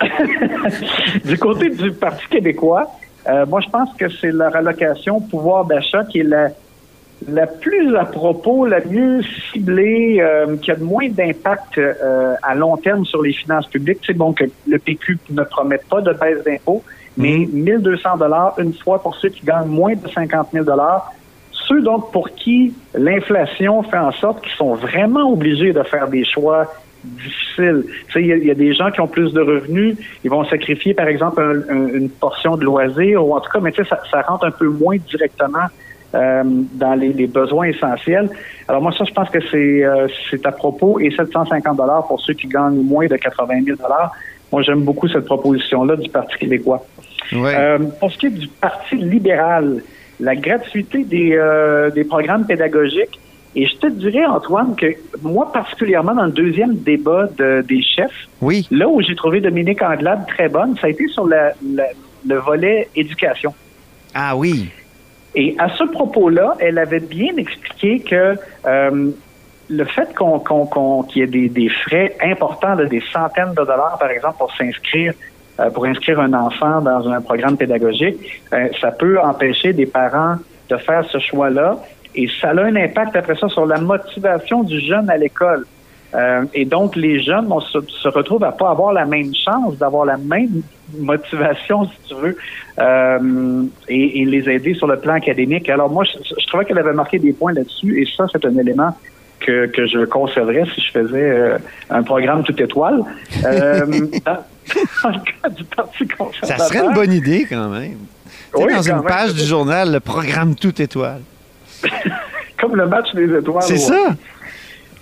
du 1.24 1.38
côté 1.38 1.70
du 1.70 1.92
Parti 1.92 2.26
québécois, 2.28 2.90
euh, 3.28 3.46
moi, 3.46 3.60
je 3.60 3.68
pense 3.68 3.90
que 3.96 4.08
c'est 4.20 4.32
leur 4.32 4.54
allocation 4.56 5.20
pouvoir 5.20 5.64
d'achat 5.64 6.04
qui 6.04 6.20
est 6.20 6.24
la, 6.24 6.48
la 7.28 7.46
plus 7.46 7.96
à 7.96 8.04
propos, 8.04 8.66
la 8.66 8.84
mieux 8.84 9.20
ciblée, 9.52 10.18
euh, 10.20 10.56
qui 10.56 10.70
a 10.70 10.76
de 10.76 10.84
moins 10.84 11.08
d'impact 11.08 11.78
euh, 11.78 12.34
à 12.42 12.54
long 12.54 12.76
terme 12.76 13.04
sur 13.04 13.22
les 13.22 13.32
finances 13.32 13.66
publiques. 13.66 14.00
C'est 14.06 14.16
bon 14.16 14.32
que 14.32 14.44
le 14.66 14.78
PQ 14.78 15.18
ne 15.30 15.42
promet 15.42 15.80
pas 15.88 16.00
de 16.00 16.12
baisse 16.12 16.44
d'impôts, 16.44 16.82
mais 17.16 17.46
1200 17.52 18.08
mm-hmm. 18.08 18.18
dollars 18.18 18.54
une 18.58 18.74
fois 18.74 19.02
pour 19.02 19.14
ceux 19.16 19.28
qui 19.28 19.44
gagnent 19.44 19.68
moins 19.68 19.94
de 19.94 20.08
50 20.08 20.48
000 20.52 20.64
dollars 20.64 21.12
ceux 21.68 21.80
donc 21.82 22.10
pour 22.12 22.30
qui 22.30 22.74
l'inflation 22.94 23.82
fait 23.82 23.98
en 23.98 24.12
sorte 24.12 24.42
qu'ils 24.42 24.52
sont 24.52 24.74
vraiment 24.74 25.30
obligés 25.32 25.72
de 25.72 25.82
faire 25.84 26.08
des 26.08 26.24
choix 26.24 26.72
difficiles. 27.04 27.84
Il 28.16 28.26
y, 28.26 28.50
a 28.50 28.54
des 28.54 28.74
gens 28.74 28.90
qui 28.90 29.00
ont 29.00 29.08
plus 29.08 29.32
de 29.32 29.40
revenus, 29.40 29.96
ils 30.24 30.30
vont 30.30 30.44
sacrifier 30.44 30.94
par 30.94 31.08
exemple 31.08 31.66
une 31.70 32.08
portion 32.10 32.56
de 32.56 32.64
loisirs 32.64 33.26
ou 33.26 33.34
en 33.34 33.40
tout 33.40 33.50
cas, 33.50 33.60
mais 33.60 33.72
ça, 33.72 33.84
ça 34.10 34.22
rentre 34.22 34.46
un 34.46 34.50
peu 34.50 34.68
moins 34.68 34.96
directement 35.08 35.66
euh, 36.14 36.42
dans 36.44 36.94
les, 36.94 37.26
besoins 37.26 37.68
essentiels. 37.68 38.28
Alors 38.68 38.82
moi, 38.82 38.92
ça, 38.92 39.04
je 39.04 39.12
pense 39.12 39.30
que 39.30 39.40
c'est 39.50 39.82
euh, 39.82 40.08
c'est 40.30 40.44
à 40.44 40.52
propos 40.52 41.00
et 41.00 41.10
750 41.10 41.74
dollars 41.76 42.06
pour 42.06 42.20
ceux 42.20 42.34
qui 42.34 42.48
gagnent 42.48 42.82
moins 42.82 43.06
de 43.06 43.16
80 43.16 43.62
000 43.64 43.78
dollars. 43.78 44.12
Moi, 44.52 44.60
j'aime 44.60 44.82
beaucoup 44.82 45.08
cette 45.08 45.24
proposition-là 45.24 45.96
du 45.96 46.10
Parti 46.10 46.36
québécois. 46.36 46.84
Euh, 47.32 47.78
pour 47.98 48.12
ce 48.12 48.18
qui 48.18 48.26
est 48.26 48.30
du 48.30 48.46
Parti 48.46 48.96
libéral, 48.96 49.82
la 50.20 50.36
gratuité 50.36 51.04
des, 51.04 51.38
des 51.94 52.04
programmes 52.04 52.44
pédagogiques. 52.44 53.18
Et 53.54 53.66
je 53.66 53.76
te 53.76 53.86
dirais, 53.86 54.26
Antoine, 54.26 54.74
que 54.76 54.86
moi, 55.22 55.50
particulièrement 55.50 56.14
dans 56.14 56.26
le 56.26 56.32
deuxième 56.32 56.74
débat 56.76 57.28
des 57.38 57.82
chefs, 57.82 58.28
oui. 58.42 58.66
là 58.70 58.88
où 58.88 59.00
j'ai 59.00 59.14
trouvé 59.14 59.40
Dominique 59.40 59.80
Anglade 59.82 60.26
très 60.26 60.50
bonne, 60.50 60.76
ça 60.76 60.88
a 60.88 60.90
été 60.90 61.06
sur 61.08 61.26
le 61.26 62.36
volet 62.36 62.88
éducation. 62.94 63.54
Ah 64.14 64.36
oui. 64.36 64.70
Et 65.34 65.56
à 65.58 65.68
ce 65.70 65.84
propos-là, 65.84 66.56
elle 66.60 66.78
avait 66.78 67.00
bien 67.00 67.36
expliqué 67.36 68.00
que 68.00 68.36
euh, 68.66 69.10
le 69.68 69.84
fait 69.84 70.14
qu'on 70.14 71.02
qu'il 71.04 71.20
y 71.20 71.24
ait 71.24 71.26
des, 71.26 71.48
des 71.48 71.68
frais 71.68 72.14
importants, 72.22 72.76
de 72.76 72.84
des 72.84 73.02
centaines 73.12 73.50
de 73.50 73.64
dollars, 73.64 73.96
par 73.98 74.10
exemple, 74.10 74.36
pour 74.38 74.54
s'inscrire 74.54 75.14
euh, 75.60 75.68
pour 75.68 75.84
inscrire 75.84 76.18
un 76.18 76.32
enfant 76.32 76.80
dans 76.80 77.06
un 77.08 77.20
programme 77.20 77.58
pédagogique, 77.58 78.42
euh, 78.54 78.68
ça 78.80 78.90
peut 78.90 79.20
empêcher 79.20 79.74
des 79.74 79.84
parents 79.84 80.36
de 80.70 80.76
faire 80.78 81.04
ce 81.10 81.18
choix-là 81.18 81.76
et 82.14 82.26
ça 82.40 82.50
a 82.50 82.60
un 82.62 82.74
impact 82.74 83.16
après 83.16 83.36
ça 83.36 83.48
sur 83.48 83.66
la 83.66 83.78
motivation 83.78 84.62
du 84.62 84.80
jeune 84.80 85.10
à 85.10 85.16
l'école. 85.18 85.66
Euh, 86.14 86.44
et 86.52 86.64
donc, 86.64 86.94
les 86.96 87.22
jeunes 87.22 87.48
se, 87.60 88.08
retrouvent 88.08 88.44
à 88.44 88.52
pas 88.52 88.70
avoir 88.70 88.92
la 88.92 89.06
même 89.06 89.32
chance 89.34 89.76
d'avoir 89.78 90.04
la 90.04 90.18
même 90.18 90.62
motivation, 90.98 91.86
si 91.86 92.08
tu 92.08 92.14
veux, 92.14 92.36
et, 93.88 94.24
les 94.24 94.50
aider 94.50 94.74
sur 94.74 94.86
le 94.86 94.98
plan 94.98 95.14
académique. 95.14 95.68
Alors, 95.70 95.90
moi, 95.90 96.04
je, 96.04 96.18
je 96.38 96.46
trouvais 96.48 96.64
qu'elle 96.64 96.78
avait 96.78 96.92
marqué 96.92 97.18
des 97.18 97.32
points 97.32 97.52
là-dessus, 97.52 98.02
et 98.02 98.06
ça, 98.16 98.26
c'est 98.30 98.44
un 98.44 98.56
élément 98.58 98.94
que, 99.42 99.66
que 99.66 99.86
je 99.86 100.04
conserverais 100.04 100.64
si 100.74 100.80
je 100.80 100.90
faisais 100.90 101.30
euh, 101.30 101.58
un 101.90 102.02
programme 102.02 102.42
tout 102.42 102.60
étoile. 102.60 103.02
Euh, 103.44 103.86
dans, 104.24 105.10
le 105.10 105.18
cas 105.18 105.48
du 105.48 105.64
Parti 105.64 106.06
conservateur. 106.08 106.58
Ça 106.58 106.68
serait 106.68 106.84
une 106.84 106.94
bonne 106.94 107.12
idée 107.12 107.46
quand 107.48 107.68
même. 107.68 107.98
Oui, 108.54 108.72
dans 108.72 108.82
une 108.82 109.02
page 109.02 109.34
du 109.34 109.44
journal, 109.44 109.92
le 109.92 110.00
programme 110.00 110.54
tout 110.54 110.80
étoile. 110.80 111.22
Comme 112.60 112.76
le 112.76 112.86
match 112.86 113.12
des 113.14 113.36
étoiles. 113.36 113.62
C'est 113.62 113.78
ça. 113.78 114.14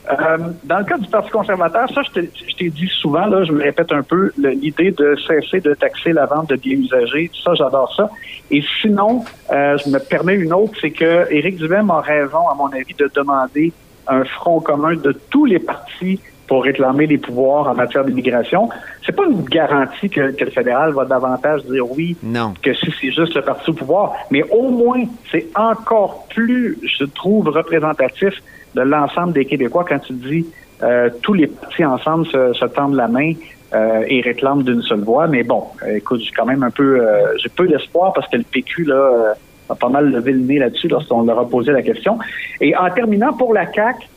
Euh, 0.08 0.38
dans 0.64 0.78
le 0.78 0.84
cas 0.84 0.98
du 0.98 1.08
Parti 1.08 1.30
conservateur, 1.30 1.88
ça, 1.92 2.02
je 2.14 2.56
t'ai 2.56 2.70
dit 2.70 2.88
souvent, 3.00 3.26
là, 3.26 3.44
je 3.44 3.52
me 3.52 3.62
répète 3.62 3.92
un 3.92 4.02
peu, 4.02 4.32
l'idée 4.38 4.92
de 4.92 5.16
cesser 5.26 5.60
de 5.60 5.74
taxer 5.74 6.12
la 6.12 6.26
vente 6.26 6.48
de 6.50 6.56
biens 6.56 6.78
usagés, 6.78 7.30
ça, 7.44 7.54
j'adore 7.54 7.94
ça. 7.94 8.10
Et 8.50 8.62
sinon, 8.80 9.24
je 9.50 9.90
me 9.90 9.98
permets 9.98 10.36
une 10.36 10.52
autre, 10.52 10.72
c'est 10.80 10.90
que 10.90 11.30
Éric 11.30 11.56
Duhem 11.56 11.90
a 11.90 12.00
raison, 12.00 12.48
à 12.48 12.54
mon 12.54 12.68
avis, 12.68 12.94
de 12.98 13.10
demander 13.14 13.72
un 14.08 14.24
front 14.24 14.60
commun 14.60 14.94
de 14.94 15.12
tous 15.30 15.44
les 15.44 15.58
partis 15.58 16.20
pour 16.50 16.64
réclamer 16.64 17.06
les 17.06 17.18
pouvoirs 17.18 17.68
en 17.68 17.74
matière 17.74 18.04
d'immigration. 18.04 18.68
C'est 19.06 19.14
pas 19.14 19.24
une 19.24 19.44
garantie 19.44 20.10
que, 20.10 20.34
le 20.36 20.50
fédéral 20.50 20.92
va 20.92 21.04
davantage 21.04 21.64
dire 21.66 21.88
oui 21.88 22.16
non. 22.24 22.54
que 22.60 22.74
si 22.74 22.92
c'est 23.00 23.12
juste 23.12 23.36
le 23.36 23.42
parti 23.42 23.70
au 23.70 23.72
pouvoir, 23.72 24.14
mais 24.32 24.42
au 24.50 24.68
moins 24.68 25.04
c'est 25.30 25.46
encore 25.54 26.26
plus, 26.28 26.76
je 26.82 27.04
trouve, 27.04 27.46
représentatif 27.50 28.34
de 28.74 28.80
l'ensemble 28.80 29.32
des 29.32 29.44
Québécois 29.44 29.84
quand 29.88 30.00
tu 30.00 30.12
dis 30.14 30.44
euh, 30.82 31.08
tous 31.22 31.34
les 31.34 31.46
partis 31.46 31.84
ensemble 31.84 32.26
se, 32.26 32.66
tendent 32.66 32.96
la 32.96 33.06
main 33.06 33.34
euh, 33.72 34.02
et 34.08 34.20
réclament 34.20 34.64
d'une 34.64 34.82
seule 34.82 35.04
voix. 35.04 35.28
Mais 35.28 35.44
bon, 35.44 35.62
euh, 35.84 35.98
écoute, 35.98 36.20
j'ai 36.20 36.32
quand 36.32 36.46
même 36.46 36.64
un 36.64 36.72
peu, 36.72 37.00
euh, 37.00 37.38
j'ai 37.40 37.48
peu 37.48 37.68
d'espoir 37.68 38.12
parce 38.12 38.26
que 38.26 38.38
le 38.38 38.42
PQ 38.42 38.86
là 38.86 39.34
a 39.68 39.76
pas 39.76 39.88
mal 39.88 40.10
levé 40.10 40.32
le 40.32 40.40
nez 40.40 40.58
là-dessus 40.58 40.88
lorsqu'on 40.88 41.22
leur 41.22 41.38
a 41.38 41.48
posé 41.48 41.70
la 41.70 41.82
question. 41.82 42.18
Et 42.60 42.76
en 42.76 42.90
terminant 42.90 43.34
pour 43.34 43.54
la 43.54 43.66
CAC. 43.66 44.08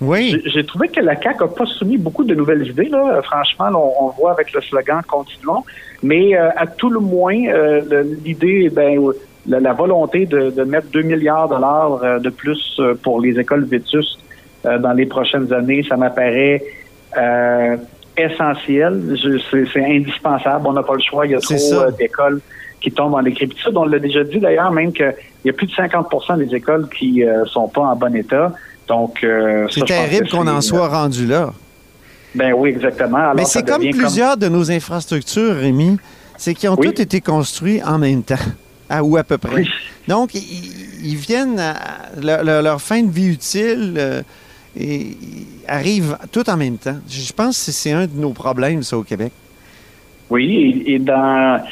Oui. 0.00 0.40
J'ai 0.46 0.64
trouvé 0.64 0.88
que 0.88 1.00
la 1.00 1.20
CAQ 1.20 1.44
n'a 1.44 1.48
pas 1.48 1.66
soumis 1.66 1.98
beaucoup 1.98 2.24
de 2.24 2.34
nouvelles 2.34 2.66
idées. 2.66 2.88
Là. 2.88 3.20
Franchement, 3.22 3.68
là, 3.70 3.76
on, 3.76 4.06
on 4.06 4.08
voit 4.10 4.32
avec 4.32 4.52
le 4.52 4.60
slogan 4.60 5.02
Continuons. 5.06 5.64
Mais 6.02 6.36
euh, 6.36 6.50
à 6.56 6.66
tout 6.66 6.90
le 6.90 7.00
moins, 7.00 7.36
euh, 7.48 8.04
l'idée, 8.24 8.70
ben, 8.70 8.98
la, 9.46 9.60
la 9.60 9.72
volonté 9.72 10.26
de, 10.26 10.50
de 10.50 10.64
mettre 10.64 10.88
2 10.92 11.02
milliards 11.02 11.48
de 11.48 11.54
dollars 11.54 12.02
euh, 12.02 12.18
de 12.18 12.30
plus 12.30 12.76
euh, 12.78 12.94
pour 13.02 13.20
les 13.20 13.38
écoles 13.38 13.64
vétustes 13.64 14.18
euh, 14.64 14.78
dans 14.78 14.92
les 14.92 15.06
prochaines 15.06 15.52
années, 15.52 15.84
ça 15.88 15.96
m'apparaît 15.96 16.62
euh, 17.16 17.76
essentiel. 18.16 19.16
C'est 19.72 19.84
indispensable. 19.84 20.66
On 20.66 20.72
n'a 20.72 20.82
pas 20.82 20.94
le 20.94 21.02
choix. 21.02 21.26
Il 21.26 21.32
y 21.32 21.34
a 21.34 21.40
trop 21.40 21.54
euh, 21.54 21.90
d'écoles 21.92 22.40
qui 22.80 22.92
tombent 22.92 23.14
en 23.14 23.22
décrépitude. 23.22 23.76
On 23.76 23.84
l'a 23.84 23.98
déjà 23.98 24.24
dit 24.24 24.38
d'ailleurs, 24.38 24.70
même 24.70 24.92
qu'il 24.92 25.14
y 25.44 25.50
a 25.50 25.52
plus 25.52 25.66
de 25.66 25.72
50% 25.72 26.38
des 26.38 26.54
écoles 26.54 26.88
qui 26.88 27.24
euh, 27.24 27.44
sont 27.46 27.68
pas 27.68 27.82
en 27.82 27.96
bon 27.96 28.14
état. 28.14 28.52
Donc, 28.88 29.22
euh, 29.22 29.66
C'est 29.70 29.84
terrible 29.84 30.28
qu'on 30.28 30.46
en 30.46 30.60
soit 30.60 30.88
rendu 30.88 31.26
là. 31.26 31.52
ben 32.34 32.52
oui, 32.54 32.70
exactement. 32.70 33.18
Alors, 33.18 33.34
Mais 33.34 33.44
c'est 33.44 33.66
comme 33.66 33.82
plusieurs 33.90 34.36
de 34.36 34.48
nos 34.48 34.70
infrastructures, 34.70 35.56
Rémi, 35.56 35.98
c'est 36.36 36.54
qu'ils 36.54 36.68
ont 36.70 36.76
Oui. 36.78 36.86
toutes 36.86 37.00
été 37.00 37.20
construits 37.20 37.82
en 37.82 37.98
même 37.98 38.22
temps, 38.22 38.36
à, 38.90 39.02
ou 39.04 39.16
à 39.16 39.24
peu 39.24 39.36
près. 39.38 39.62
Oui. 39.62 39.68
Donc, 40.06 40.34
ils, 40.34 40.40
ils 41.04 41.16
viennent 41.16 41.58
à 41.60 41.74
leur, 42.62 42.80
fin 42.80 43.02
de 43.02 43.10
vie 43.10 43.26
utile 43.28 43.94
euh, 43.98 44.22
et 44.78 44.96
ils 45.00 45.46
arrivent 45.68 46.16
tout 46.32 46.48
en 46.48 46.56
même 46.56 46.78
temps. 46.78 46.96
Je 47.08 47.32
pense 47.32 47.66
que 47.66 47.72
c'est 47.72 47.92
un 47.92 48.06
de 48.06 48.16
nos 48.18 48.32
problèmes, 48.32 48.82
ça, 48.82 48.96
au 48.96 49.02
Québec. 49.02 49.32
Oui, 50.30 50.82
et, 50.86 50.94
et 50.94 50.98
dans 50.98 51.62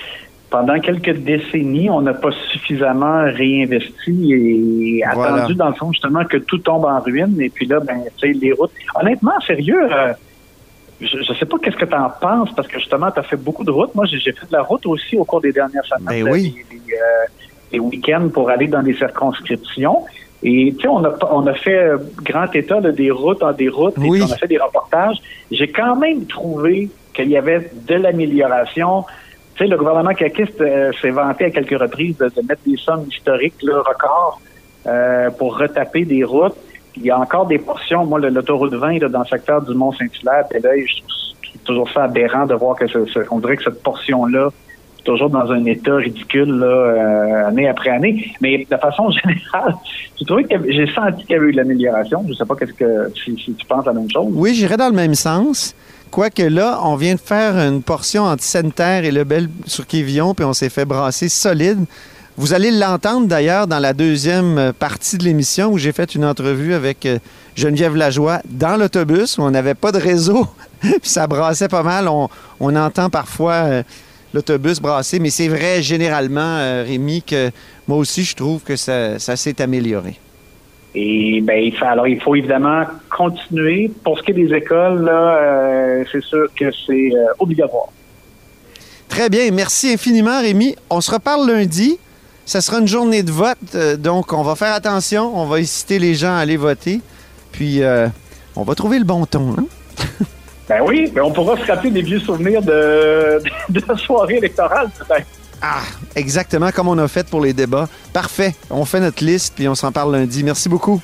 pendant 0.57 0.81
quelques 0.81 1.17
décennies, 1.19 1.91
on 1.91 2.01
n'a 2.01 2.15
pas 2.15 2.31
suffisamment 2.51 3.25
réinvesti 3.25 4.33
et 4.33 5.03
Voilà. 5.15 5.35
attendu, 5.35 5.55
dans 5.55 5.69
le 5.69 5.75
fond, 5.75 5.93
justement, 5.93 6.25
que 6.25 6.39
tout 6.39 6.57
tombe 6.59 6.87
en 6.87 6.99
ruine. 7.01 7.39
Et 7.41 7.51
puis 7.51 7.67
là, 7.67 7.79
ben, 7.81 7.99
tu 8.17 8.33
sais, 8.33 8.39
les 8.39 8.53
routes. 8.53 8.71
Honnêtement, 8.99 9.39
sérieux, 9.47 9.87
euh, 9.93 10.13
je 11.01 11.19
ne 11.19 11.37
sais 11.39 11.45
pas 11.45 11.59
qu'est-ce 11.63 11.77
que 11.77 11.85
tu 11.85 11.95
en 11.95 12.09
penses, 12.21 12.49
parce 12.57 12.69
que 12.69 12.79
justement, 12.79 13.11
tu 13.11 13.19
as 13.21 13.23
fait 13.23 13.37
beaucoup 13.37 13.65
de 13.65 13.71
routes. 13.71 13.95
Moi, 13.95 14.07
j'ai 14.07 14.19
fait 14.19 14.47
de 14.51 14.53
la 14.53 14.63
route 14.63 14.87
aussi 14.87 15.19
au 15.19 15.25
cours 15.25 15.43
des 15.43 15.53
dernières 15.53 15.85
semaines. 15.85 16.07
Ben 16.07 16.25
là, 16.25 16.31
oui. 16.33 16.55
Les, 16.71 16.77
les, 16.79 16.95
euh, 16.95 17.27
les 17.73 17.79
week-ends 17.79 18.29
pour 18.33 18.49
aller 18.49 18.67
dans 18.67 18.83
des 18.83 18.95
circonscriptions. 18.95 20.05
Et 20.43 20.73
tu 20.75 20.83
sais, 20.83 20.89
on 20.89 21.05
a, 21.05 21.13
on 21.33 21.47
a 21.49 21.55
fait 21.55 21.77
euh, 21.77 21.99
grand 22.23 22.51
état 22.55 22.81
là, 22.81 22.93
des 22.93 23.11
routes 23.11 23.43
en 23.43 23.53
des 23.53 23.69
routes, 23.69 23.99
et 23.99 24.09
Oui. 24.09 24.23
on 24.27 24.33
a 24.33 24.37
fait 24.37 24.49
des 24.49 24.59
reportages. 24.59 25.19
J'ai 25.51 25.69
quand 25.69 25.97
même 25.97 26.25
trouvé 26.27 26.89
qu'il 27.13 27.29
y 27.29 27.37
avait 27.37 27.71
de 27.87 27.95
l'amélioration. 27.95 29.05
Tu 29.57 29.65
sais, 29.65 29.67
le 29.71 29.77
gouvernement 29.77 30.13
caquiste 30.13 30.61
euh, 30.61 30.93
s'est 31.01 31.11
vanté 31.11 31.47
à 31.47 31.51
quelques 31.51 31.79
reprises 31.81 32.17
de, 32.19 32.27
mettre 32.47 32.61
des 32.67 32.77
sommes 32.77 33.07
historiques, 33.11 33.55
là, 33.63 33.79
records, 33.79 34.41
euh, 34.87 35.31
pour 35.31 35.57
retaper 35.59 36.05
des 36.05 36.25
routes. 36.25 36.57
Il 36.97 37.05
y 37.05 37.11
a 37.11 37.19
encore 37.19 37.47
des 37.47 37.59
portions. 37.59 38.05
Moi, 38.05 38.19
le- 38.21 38.29
l'autoroute 38.29 38.75
20 38.75 38.99
là, 39.01 39.09
dans 39.09 39.21
le 39.21 39.25
secteur 39.27 39.63
du 39.63 39.75
Mont-Saint-Hilaire, 39.75 40.45
et 40.55 40.61
là, 40.61 40.71
je 40.77 40.97
trouve 40.99 41.61
toujours 41.65 41.91
ça 41.91 42.05
aberrant 42.05 42.47
de 42.47 42.55
voir 42.55 42.77
que 42.77 42.87
ce- 42.87 42.99
on 43.31 43.39
dirait 43.39 43.57
que 43.57 43.65
cette 43.65 43.83
portion-là 43.83 44.49
est 44.99 45.03
toujours 45.05 45.31
dans 45.31 45.51
un 45.51 45.65
état 45.65 45.97
ridicule 45.97 46.51
là, 46.59 46.67
euh, 46.67 47.49
année 47.49 47.67
après 47.69 47.91
année. 47.91 48.33
Mais 48.43 48.67
de 48.71 48.77
façon 48.77 49.11
générale, 49.23 49.75
j'ai 50.69 50.87
senti 50.93 51.25
qu'il 51.25 51.33
y 51.35 51.39
avait 51.39 51.47
eu 51.49 51.53
de 51.53 51.57
l'amélioration. 51.57 52.23
Je 52.25 52.29
ne 52.31 52.35
sais 52.35 52.45
pas 52.45 52.57
qu'est-ce 52.57 52.73
que 52.75 53.11
si, 53.25 53.37
si 53.43 53.55
tu 53.55 53.67
penses 53.67 53.87
la 53.87 53.93
même 53.95 54.11
chose. 54.11 54.29
Oui, 54.35 54.55
j'irais 54.55 54.77
dans 54.77 54.89
le 54.89 54.95
même 54.97 55.15
sens. 55.15 55.75
Quoique 56.11 56.43
là, 56.43 56.81
on 56.83 56.97
vient 56.97 57.15
de 57.15 57.21
faire 57.21 57.57
une 57.57 57.83
portion 57.83 58.25
entre 58.25 58.43
Sainte-Terre 58.43 59.05
et 59.05 59.11
Lebel 59.11 59.49
sur 59.67 59.87
Quévillon, 59.87 60.35
puis 60.35 60.45
on 60.45 60.53
s'est 60.53 60.69
fait 60.69 60.85
brasser 60.85 61.29
solide. 61.29 61.85
Vous 62.39 62.53
allez 62.53 62.71
l'entendre 62.71 63.27
d'ailleurs 63.27 63.67
dans 63.67 63.79
la 63.79 63.95
deuxième 63.95 64.59
euh, 64.59 64.73
partie 64.73 65.17
de 65.17 65.25
l'émission 65.25 65.73
où 65.73 65.79
j'ai 65.79 65.93
fait 65.93 66.15
une 66.15 66.25
entrevue 66.25 66.75
avec 66.75 67.07
euh, 67.07 67.19
Geneviève 67.55 67.97
Lajoie 67.97 68.41
dans 68.45 68.77
l'autobus 68.77 69.39
où 69.39 69.43
on 69.43 69.51
n'avait 69.51 69.75
pas 69.75 69.91
de 69.91 69.99
réseau, 69.99 70.47
puis 70.81 70.93
ça 71.03 71.27
brassait 71.27 71.69
pas 71.69 71.83
mal. 71.83 72.09
On, 72.09 72.29
entend 72.61 73.09
parfois 73.09 73.53
euh, 73.53 73.83
l'autobus 74.35 74.81
brasser, 74.81 75.19
mais 75.19 75.31
c'est 75.31 75.49
vrai 75.49 75.83
généralement, 75.83 76.59
Rémi, 76.85 77.23
que 77.23 77.51
moi 77.89 77.97
aussi 77.97 78.23
je 78.23 78.37
trouve 78.37 78.61
que 78.61 78.77
ça 78.77 79.19
s'est 79.19 79.63
amélioré. 79.63 80.19
Et 80.99 81.43
ben, 81.43 81.63
il 81.63 81.77
faut, 81.77 81.85
alors 81.85 82.09
il 82.09 82.19
faut 82.23 82.35
évidemment 82.35 82.85
continuer. 83.15 83.91
Pour 84.03 84.19
ce 84.19 84.23
qui 84.23 84.31
est 84.31 84.35
des 84.35 84.55
écoles, 84.55 85.05
là, 85.05 85.37
euh, 85.37 86.05
c'est 86.11 86.23
sûr 86.23 86.47
que 86.59 86.71
c'est 86.87 87.11
euh, 87.15 87.27
obligatoire. 87.39 87.89
Très 89.07 89.29
bien. 89.29 89.51
Merci 89.53 89.93
infiniment, 89.93 90.41
Rémi. 90.41 90.75
On 90.89 91.03
se 91.03 91.11
reparle 91.11 91.47
lundi. 91.51 91.99
Ça 92.47 92.63
sera 92.63 92.79
une 92.79 92.89
journée 92.89 93.23
de 93.23 93.31
vote, 93.31 93.59
euh, 93.75 93.97
donc 93.97 94.33
on 94.33 94.43
va 94.43 94.55
faire 94.55 94.73
attention. 94.73 95.39
On 95.39 95.45
va 95.45 95.57
inciter 95.57 95.99
les 95.99 96.15
gens 96.15 96.35
à 96.35 96.39
aller 96.39 96.57
voter. 96.57 97.03
Puis, 97.53 97.83
on 98.55 98.63
va 98.63 98.75
trouver 98.75 98.99
le 98.99 99.05
bon 99.05 99.27
ton. 99.27 99.55
hein? 99.59 99.67
Ben 100.69 100.81
oui, 100.85 101.09
ben 101.15 101.23
on 101.23 101.31
pourra 101.31 101.57
se 101.57 101.65
rappeler 101.65 101.93
des 101.93 102.03
vieux 102.03 102.19
souvenirs 102.19 102.61
de, 102.61 103.41
de 103.69 103.81
la 103.89 103.97
soirée 103.97 104.39
électorale, 104.39 104.91
peut-être. 104.99 105.27
Ah, 105.63 105.83
exactement 106.15 106.71
comme 106.71 106.89
on 106.89 106.99
a 106.99 107.09
fait 107.09 107.27
pour 107.27 107.41
les 107.41 107.53
débats. 107.53 107.89
Parfait. 108.13 108.55
On 108.71 108.85
fait 108.85 109.01
notre 109.01 109.25
liste, 109.25 109.55
puis 109.57 109.69
on 109.69 109.75
s'en 109.75 109.93
parle 109.93 110.13
lundi. 110.13 110.45
Merci 110.45 110.69
beaucoup. 110.69 111.01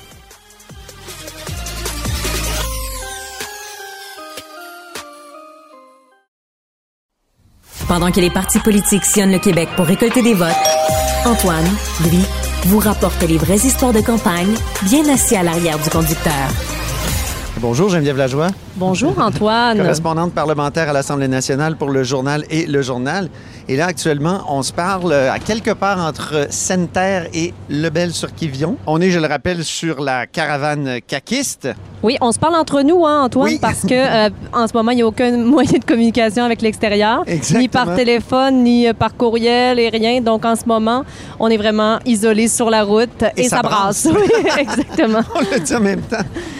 Pendant 7.87 8.11
que 8.11 8.19
les 8.19 8.31
partis 8.31 8.59
politiques 8.59 9.05
sillonnent 9.05 9.31
le 9.33 9.39
Québec 9.39 9.69
pour 9.75 9.85
récolter 9.85 10.21
des 10.21 10.33
votes, 10.33 10.49
Antoine, 11.25 11.67
lui, 12.09 12.25
vous 12.65 12.79
rapporte 12.79 13.21
les 13.21 13.37
vraies 13.37 13.57
histoires 13.67 13.93
de 13.93 14.01
campagne, 14.01 14.55
bien 14.83 15.07
assis 15.09 15.35
à 15.35 15.43
l'arrière 15.43 15.77
du 15.77 15.89
conducteur. 15.89 16.49
Bonjour, 17.59 17.89
Geneviève 17.89 18.17
Lajoie, 18.17 18.47
Bonjour 18.77 19.17
Antoine. 19.19 19.77
correspondante 19.81 20.33
parlementaire 20.33 20.89
à 20.89 20.93
l'Assemblée 20.93 21.27
nationale 21.27 21.77
pour 21.77 21.91
le 21.91 22.03
journal 22.03 22.45
et 22.49 22.65
le 22.65 22.81
journal. 22.81 23.29
Et 23.69 23.77
là, 23.77 23.85
actuellement, 23.85 24.41
on 24.49 24.61
se 24.61 24.73
parle 24.73 25.13
euh, 25.13 25.31
à 25.31 25.39
quelque 25.39 25.71
part 25.71 25.97
entre 26.05 26.47
Sainte-Terre 26.49 27.27
et 27.33 27.53
Lebel-sur-Quévillon. 27.69 28.75
On 28.85 28.99
est, 28.99 29.09
je 29.09 29.19
le 29.19 29.27
rappelle, 29.27 29.63
sur 29.63 30.01
la 30.01 30.27
caravane 30.27 30.99
caquiste. 31.07 31.69
Oui, 32.03 32.17
on 32.19 32.33
se 32.33 32.39
parle 32.39 32.55
entre 32.55 32.81
nous, 32.81 33.05
hein, 33.05 33.23
Antoine, 33.23 33.51
Oui. 33.51 33.59
parce 33.61 33.83
que 33.83 33.93
euh, 33.93 34.29
en 34.51 34.67
ce 34.67 34.73
moment, 34.73 34.91
il 34.91 34.95
n'y 34.97 35.01
a 35.01 35.07
aucun 35.07 35.31
moyen 35.37 35.79
de 35.79 35.85
communication 35.85 36.43
avec 36.43 36.61
l'extérieur, 36.61 37.23
ni 37.55 37.69
par 37.69 37.95
téléphone, 37.95 38.63
ni 38.63 38.85
euh, 38.87 38.93
par 38.93 39.15
courriel 39.15 39.79
et 39.79 39.87
rien. 39.87 40.19
Donc 40.19 40.43
en 40.43 40.57
ce 40.57 40.65
moment, 40.65 41.05
on 41.39 41.47
est 41.47 41.57
vraiment 41.57 41.99
isolés 42.05 42.49
sur 42.49 42.69
la 42.69 42.83
route 42.83 43.23
et, 43.37 43.43
Et 43.45 43.49
ça 43.49 43.61
brasse. 43.61 44.07
Oui, 44.13 44.29
exactement. 44.59 45.21
On 45.35 45.39
l'a 45.51 45.59
dit 45.59 45.73
en 45.75 45.79
même 45.79 46.01
temps. 46.01 46.17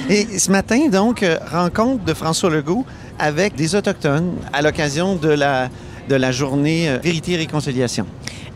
Et 0.10 0.39
ce 0.39 0.50
matin, 0.50 0.88
donc, 0.89 1.25
rencontre 1.51 2.03
de 2.05 2.13
François 2.13 2.50
Legault 2.50 2.86
avec 3.19 3.55
des 3.55 3.75
Autochtones 3.75 4.33
à 4.53 4.62
l'occasion 4.62 5.15
de 5.15 5.29
la, 5.29 5.69
de 6.10 6.15
la 6.15 6.31
journée 6.31 6.89
euh, 6.89 6.98
Vérité 6.98 7.33
et 7.33 7.38
Réconciliation. 7.38 8.05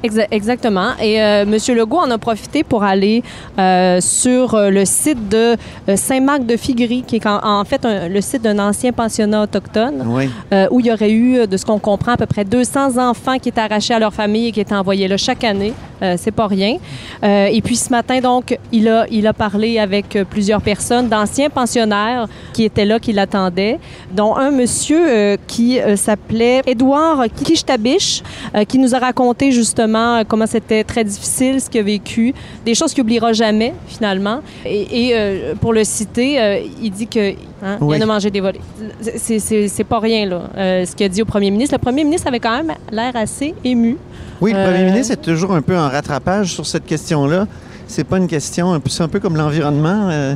Exa- 0.04 0.28
exactement. 0.32 0.92
Et 1.02 1.22
euh, 1.22 1.42
M. 1.44 1.58
Legault 1.76 1.98
en 1.98 2.12
a 2.12 2.18
profité 2.20 2.64
pour 2.64 2.84
aller 2.84 3.24
euh, 3.58 4.00
sur 4.00 4.54
euh, 4.54 4.70
le 4.70 4.86
site 4.86 5.28
de 5.28 5.56
euh, 5.90 5.96
Saint-Marc-de-Figuerie, 5.96 7.04
qui 7.08 7.16
est 7.16 7.26
en, 7.26 7.44
en 7.44 7.64
fait 7.66 7.84
un- 7.84 8.08
le 8.08 8.22
site 8.22 8.44
d'un 8.44 8.60
ancien 8.60 8.92
pensionnat 8.92 9.42
autochtone. 9.44 10.04
Oui. 10.06 10.30
euh, 10.54 10.68
où 10.70 10.80
il 10.80 10.86
y 10.86 10.92
aurait 10.92 11.12
eu, 11.12 11.48
de 11.48 11.58
ce 11.58 11.66
qu'on 11.66 11.80
comprend, 11.80 12.12
à 12.12 12.18
peu 12.18 12.28
près 12.28 12.46
200 12.46 12.98
enfants 13.10 13.40
qui 13.40 13.50
étaient 13.50 13.62
arrachés 13.62 13.96
à 13.96 14.00
leur 14.00 14.14
famille 14.14 14.48
et 14.48 14.52
qui 14.52 14.60
étaient 14.60 14.76
envoyés 14.76 15.08
là 15.08 15.18
chaque 15.18 15.44
année. 15.44 15.74
C'est 16.18 16.30
pas 16.30 16.46
rien. 16.46 16.78
Et 17.24 17.60
puis 17.66 17.76
ce 17.76 17.90
matin, 17.90 18.20
donc, 18.20 18.56
il 18.72 18.88
a, 18.88 19.08
il 19.10 19.26
a 19.26 19.34
parlé 19.34 19.80
avec 19.80 20.16
plusieurs 20.30 20.62
personnes, 20.62 21.08
d'anciens 21.10 21.50
pensionnaires 21.50 22.28
qui 22.54 22.66
étaient 22.66 22.86
là, 22.86 23.00
qui 23.00 23.14
l'attendaient, 23.14 23.80
dont 24.12 24.36
un 24.36 24.52
monsieur 24.52 25.38
qui 25.48 25.80
s'appelait 25.96 26.62
Édouard 26.68 27.24
Kishtabich, 27.44 28.22
qui 28.68 28.78
nous 28.78 28.94
a 28.94 29.00
raconté 29.00 29.52
justement 29.52 29.87
euh, 29.96 30.24
comment 30.28 30.46
c'était 30.48 30.84
très 30.84 31.04
difficile, 31.04 31.62
ce 31.62 31.70
qu'il 31.70 31.82
a 31.82 31.84
vécu, 31.84 32.34
des 32.66 32.76
choses 32.76 32.94
qu'il 32.94 33.04
n'oubliera 33.04 33.34
jamais, 33.34 33.74
finalement. 33.88 34.42
Et, 34.66 35.08
et, 35.08 35.12
euh, 35.14 35.54
pour 35.60 35.74
le 35.74 35.84
citer, 35.84 36.40
euh, 36.42 36.60
il 36.82 36.92
dit 36.92 37.08
que 37.08 37.32
hein, 37.64 37.78
Oui. 37.82 37.98
il 37.98 38.02
en 38.02 38.10
a 38.10 38.14
mangé 38.14 38.30
des 38.32 38.40
volets. 38.42 38.60
C'est- 39.02 39.84
pas 39.84 40.00
rien, 40.00 40.26
là, 40.26 40.42
euh, 40.58 40.86
ce 40.86 40.96
qu'il 40.96 41.06
a 41.06 41.10
dit 41.10 41.22
au 41.22 41.26
premier 41.26 41.50
ministre. 41.52 41.76
Le 41.76 41.80
premier 41.82 42.04
ministre 42.04 42.28
avait 42.28 42.40
quand 42.40 42.58
même 42.64 42.74
l'air 42.92 43.16
assez 43.16 43.54
ému. 43.64 43.98
Oui, 44.42 44.52
le 44.54 44.64
premier 44.64 44.84
ministre 44.86 45.14
est 45.14 45.22
toujours 45.22 45.54
un 45.54 45.62
peu 45.62 45.78
en 45.78 45.88
rattrapage 45.90 46.54
sur 46.54 46.66
cette 46.66 46.86
question-là. 46.86 47.48
C'est 47.88 48.04
pas 48.04 48.18
une 48.18 48.28
question, 48.28 48.82
c'est 48.88 49.04
un 49.04 49.08
peu 49.08 49.20
comme 49.20 49.38
l'environnement. 49.38 50.36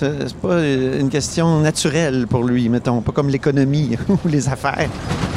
C'est 0.00 0.34
pas 0.36 0.48
euh, 0.54 0.98
une 1.00 1.10
question 1.10 1.60
naturelle 1.60 2.26
pour 2.28 2.42
lui, 2.44 2.68
mettons, 2.68 3.00
pas 3.02 3.12
comme 3.12 3.28
l'économie 3.28 3.96
ou 4.08 4.16
les 4.28 4.48
affaires. 4.48 4.88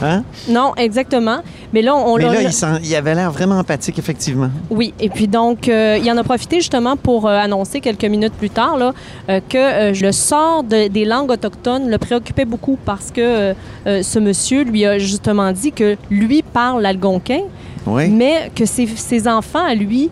Hein? 0.01 0.23
Non, 0.49 0.73
exactement. 0.77 1.39
Mais 1.73 1.81
là, 1.81 1.95
on 1.95 2.17
Mais 2.17 2.23
l'a- 2.25 2.41
là, 2.43 2.79
il, 2.83 2.95
avait 2.95 3.15
l'air 3.15 3.31
vraiment 3.31 3.59
empathique, 3.59 3.99
effectivement. 3.99 4.49
Oui, 4.69 4.93
et 4.99 5.09
puis 5.09 5.27
donc, 5.27 5.67
euh, 5.67 5.97
il 6.01 6.09
en 6.11 6.17
a 6.17 6.23
profité 6.23 6.57
justement 6.57 6.95
pour 6.97 7.27
euh, 7.27 7.37
annoncer 7.37 7.81
quelques 7.81 8.05
minutes 8.05 8.33
plus 8.33 8.49
tard 8.49 8.77
là, 8.77 8.93
euh, 9.29 9.39
que 9.47 9.99
le 10.01 10.11
sort 10.11 10.63
de- 10.63 10.87
des 10.87 11.05
langues 11.05 11.31
autochtones 11.31 11.89
le 11.89 11.97
préoccupait 11.97 12.45
beaucoup 12.45 12.77
parce 12.85 13.11
que 13.11 13.53
ce 13.85 14.19
monsieur 14.19 14.63
lui 14.63 14.85
a 14.85 14.97
justement 14.97 15.51
dit 15.51 15.71
que 15.71 15.97
lui 16.09 16.41
parle 16.41 16.81
l'algonquin, 16.81 17.41
Oui. 17.85 18.09
mais 18.09 18.49
que 18.55 18.65
ses, 18.65 18.87
ses 18.87 19.27
enfants, 19.27 19.63
à 19.65 19.75
lui, 19.75 20.09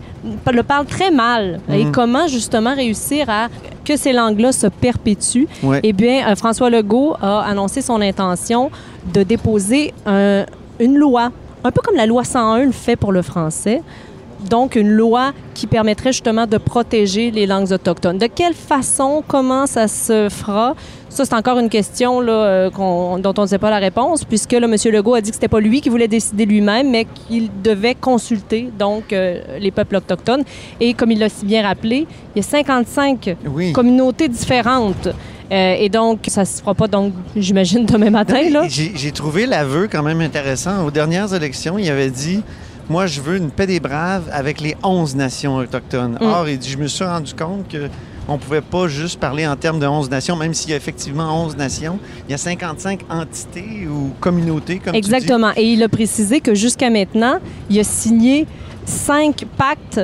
le 0.52 0.62
parlent 0.62 0.86
très 0.86 1.10
mal. 1.10 1.60
Et 1.72 1.84
Mhm. 1.84 1.92
comment 1.92 2.26
justement 2.26 2.74
réussir 2.74 3.28
à 3.30 3.48
que 3.84 3.96
ces 3.96 4.12
langues-là 4.12 4.52
se 4.52 4.66
perpétuent? 4.66 5.46
Eh 5.82 5.92
bien, 5.92 6.28
euh, 6.28 6.36
François 6.36 6.70
Legault 6.70 7.14
a 7.20 7.40
annoncé 7.40 7.80
son 7.82 8.00
intention 8.00 8.70
de 9.12 9.22
déposer 9.22 9.92
un- 10.06 10.44
une 10.78 10.96
loi, 10.96 11.30
un 11.64 11.70
peu 11.70 11.80
comme 11.82 11.96
la 11.96 12.06
loi 12.06 12.24
101 12.24 12.64
le 12.66 12.72
fait 12.72 12.96
pour 12.96 13.12
le 13.12 13.22
français. 13.22 13.82
Donc, 14.48 14.76
une 14.76 14.90
loi 14.90 15.32
qui 15.54 15.66
permettrait 15.66 16.12
justement 16.12 16.46
de 16.46 16.58
protéger 16.58 17.30
les 17.30 17.46
langues 17.46 17.72
autochtones. 17.72 18.18
De 18.18 18.26
quelle 18.26 18.54
façon, 18.54 19.22
comment 19.26 19.66
ça 19.66 19.88
se 19.88 20.28
fera? 20.30 20.74
Ça, 21.08 21.26
c'est 21.26 21.34
encore 21.34 21.58
une 21.58 21.68
question 21.68 22.20
là, 22.22 22.32
euh, 22.32 22.70
dont 22.70 23.34
on 23.36 23.42
ne 23.42 23.46
sait 23.46 23.58
pas 23.58 23.68
la 23.70 23.78
réponse, 23.78 24.24
puisque 24.24 24.52
là, 24.52 24.66
M. 24.66 24.74
Legault 24.92 25.14
a 25.14 25.20
dit 25.20 25.28
que 25.30 25.36
c'était 25.36 25.48
pas 25.48 25.60
lui 25.60 25.80
qui 25.82 25.90
voulait 25.90 26.08
décider 26.08 26.46
lui-même, 26.46 26.90
mais 26.90 27.04
qu'il 27.04 27.50
devait 27.62 27.94
consulter 27.94 28.70
donc 28.78 29.12
euh, 29.12 29.42
les 29.60 29.70
peuples 29.70 29.96
autochtones. 29.96 30.42
Et 30.80 30.94
comme 30.94 31.10
il 31.10 31.18
l'a 31.18 31.28
si 31.28 31.44
bien 31.44 31.62
rappelé, 31.66 32.06
il 32.34 32.38
y 32.38 32.40
a 32.40 32.48
55 32.48 33.36
Oui. 33.54 33.72
communautés 33.72 34.28
différentes. 34.28 35.08
Euh, 35.52 35.74
et 35.78 35.90
donc, 35.90 36.20
ça 36.28 36.46
se 36.46 36.60
fera 36.62 36.72
pas, 36.74 36.88
donc, 36.88 37.12
j'imagine, 37.36 37.84
demain 37.84 38.08
matin. 38.08 38.48
Là. 38.50 38.62
J'ai 38.68 38.92
j'ai 38.94 39.12
trouvé 39.12 39.44
l'aveu 39.44 39.86
quand 39.92 40.02
même 40.02 40.22
intéressant. 40.22 40.86
Aux 40.86 40.90
dernières 40.90 41.34
élections, 41.34 41.76
il 41.76 41.90
avait 41.90 42.08
dit 42.10 42.40
Moi, 42.92 43.06
je 43.06 43.22
veux 43.22 43.38
une 43.38 43.50
paix 43.50 43.66
des 43.66 43.80
braves 43.80 44.28
avec 44.30 44.60
les 44.60 44.76
11 44.82 45.16
nations 45.16 45.56
autochtones. 45.56 46.18
Mm. 46.20 46.26
Or, 46.26 46.46
il 46.46 46.58
dit 46.58 46.68
Je 46.68 46.76
me 46.76 46.86
suis 46.86 47.04
rendu 47.04 47.32
compte 47.32 47.66
que. 47.66 47.88
On 48.28 48.34
ne 48.34 48.38
pouvait 48.38 48.60
pas 48.60 48.86
juste 48.86 49.18
parler 49.18 49.44
en 49.48 49.56
termes 49.56 49.80
de 49.80 49.86
11 49.86 50.08
nations, 50.08 50.36
même 50.36 50.54
s'il 50.54 50.70
y 50.70 50.74
a 50.74 50.76
effectivement 50.76 51.44
11 51.44 51.56
nations. 51.56 51.98
Il 52.28 52.30
y 52.30 52.34
a 52.34 52.38
55 52.38 53.00
entités 53.10 53.88
ou 53.88 54.12
communautés, 54.20 54.78
comme 54.78 54.94
Exactement. 54.94 55.52
Et 55.56 55.72
il 55.72 55.82
a 55.82 55.88
précisé 55.88 56.40
que 56.40 56.54
jusqu'à 56.54 56.88
maintenant, 56.88 57.38
il 57.68 57.80
a 57.80 57.84
signé 57.84 58.46
cinq 58.84 59.44
pactes 59.56 60.00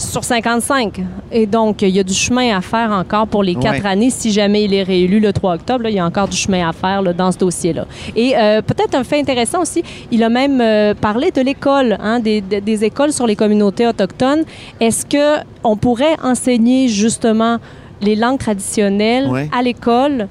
sur 0.00 0.24
55. 0.24 1.02
Et 1.32 1.46
donc, 1.46 1.82
il 1.82 1.90
y 1.90 1.98
a 2.00 2.02
du 2.02 2.14
chemin 2.14 2.56
à 2.56 2.60
faire 2.60 2.90
encore 2.90 3.26
pour 3.26 3.42
les 3.42 3.54
quatre 3.54 3.82
Ouais. 3.82 3.86
années. 3.90 4.10
Si 4.10 4.32
jamais 4.32 4.64
il 4.64 4.74
est 4.74 4.82
réélu 4.82 5.20
le 5.20 5.32
3 5.32 5.54
octobre, 5.54 5.84
là, 5.84 5.90
il 5.90 5.96
y 5.96 5.98
a 5.98 6.04
encore 6.06 6.28
du 6.28 6.36
chemin 6.36 6.68
à 6.68 6.72
faire 6.72 7.02
là, 7.02 7.12
dans 7.12 7.30
ce 7.30 7.38
dossier-là. 7.38 7.86
Et 8.16 8.36
euh, 8.36 8.62
peut-être 8.62 8.94
un 8.94 9.04
fait 9.04 9.20
intéressant 9.20 9.62
aussi, 9.62 9.82
il 10.10 10.22
a 10.24 10.28
même 10.28 10.60
euh, 10.60 10.94
parlé 10.94 11.30
de 11.30 11.40
l'école, 11.40 11.96
hein, 12.00 12.20
des, 12.20 12.42
écoles 12.84 13.12
sur 13.12 13.26
les 13.26 13.36
communautés 13.36 13.86
autochtones. 13.86 14.44
Est-ce 14.80 15.04
que 15.06 15.42
on 15.64 15.76
pourrait 15.76 16.16
enseigner 16.22 16.88
justement 16.88 17.58
les 18.00 18.16
langues 18.16 18.38
traditionnelles 18.38 19.28
Ouais. 19.28 19.48
à 19.56 19.62
l'école? 19.62 20.28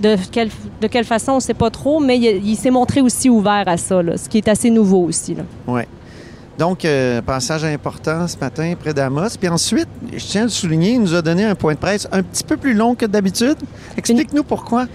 De 0.00 0.16
quelle, 0.32 0.48
de 0.80 0.86
quelle 0.88 1.04
façon, 1.04 1.32
on 1.32 1.36
ne 1.36 1.40
sait 1.40 1.54
pas 1.54 1.70
trop, 1.70 2.00
mais 2.00 2.16
il, 2.18 2.44
il 2.44 2.56
s'est 2.56 2.70
montré 2.70 3.02
aussi 3.02 3.28
ouvert 3.28 3.64
à 3.66 3.76
ça, 3.76 4.02
là, 4.02 4.16
ce 4.16 4.28
qui 4.28 4.38
est 4.38 4.48
assez 4.48 4.70
nouveau 4.70 5.04
aussi. 5.04 5.34
là. 5.34 5.44
Donc, 6.58 6.84
euh, 6.84 7.22
passage 7.22 7.64
important 7.64 8.28
ce 8.28 8.36
matin 8.38 8.74
près 8.80 8.92
d'Amos. 8.92 9.36
Puis 9.38 9.48
ensuite, 9.48 9.88
je 10.14 10.24
tiens 10.24 10.42
à 10.42 10.44
le 10.44 10.50
souligner, 10.50 10.92
il 10.92 11.00
nous 11.00 11.14
a 11.14 11.22
donné 11.22 11.44
un 11.44 11.54
point 11.54 11.74
de 11.74 11.78
presse 11.78 12.06
un 12.12 12.22
petit 12.22 12.44
peu 12.44 12.56
plus 12.56 12.74
long 12.74 12.94
que 12.94 13.06
d'habitude. 13.06 13.56
Explique-nous 13.96 14.44
pourquoi. 14.44 14.86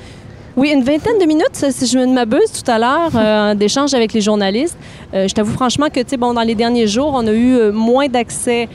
Oui, 0.56 0.72
une 0.72 0.84
vingtaine 0.84 1.20
de 1.20 1.26
minutes, 1.26 1.54
si 1.70 1.86
je 1.86 2.00
ne 2.00 2.14
m'abuse, 2.14 2.52
tout 2.52 2.72
à 2.72 2.80
l'heure, 2.80 3.12
euh, 3.14 3.54
d'échange 3.54 3.94
avec 3.94 4.14
les 4.14 4.22
journalistes. 4.22 4.78
Euh, 5.14 5.28
je 5.28 5.34
t'avoue 5.34 5.54
franchement 5.54 5.88
que, 5.88 6.00
tu 6.00 6.10
sais, 6.10 6.18
bon, 6.18 6.34
dans 6.34 6.42
les 6.42 6.56
derniers 6.56 6.88
jours, 6.88 7.12
on 7.14 7.28
a 7.28 7.32
eu 7.32 7.56
euh, 7.56 7.72
moins 7.72 8.08
d'accès 8.08 8.68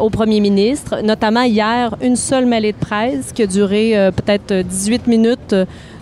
au 0.00 0.10
premier 0.10 0.40
ministre, 0.40 1.02
notamment 1.02 1.42
hier, 1.42 1.94
une 2.00 2.16
seule 2.16 2.46
mêlée 2.46 2.72
de 2.72 2.78
presse 2.78 3.32
qui 3.32 3.42
a 3.42 3.46
duré 3.46 3.96
euh, 3.96 4.10
peut-être 4.10 4.52
euh, 4.52 4.62
18 4.62 5.06
minutes, 5.06 5.54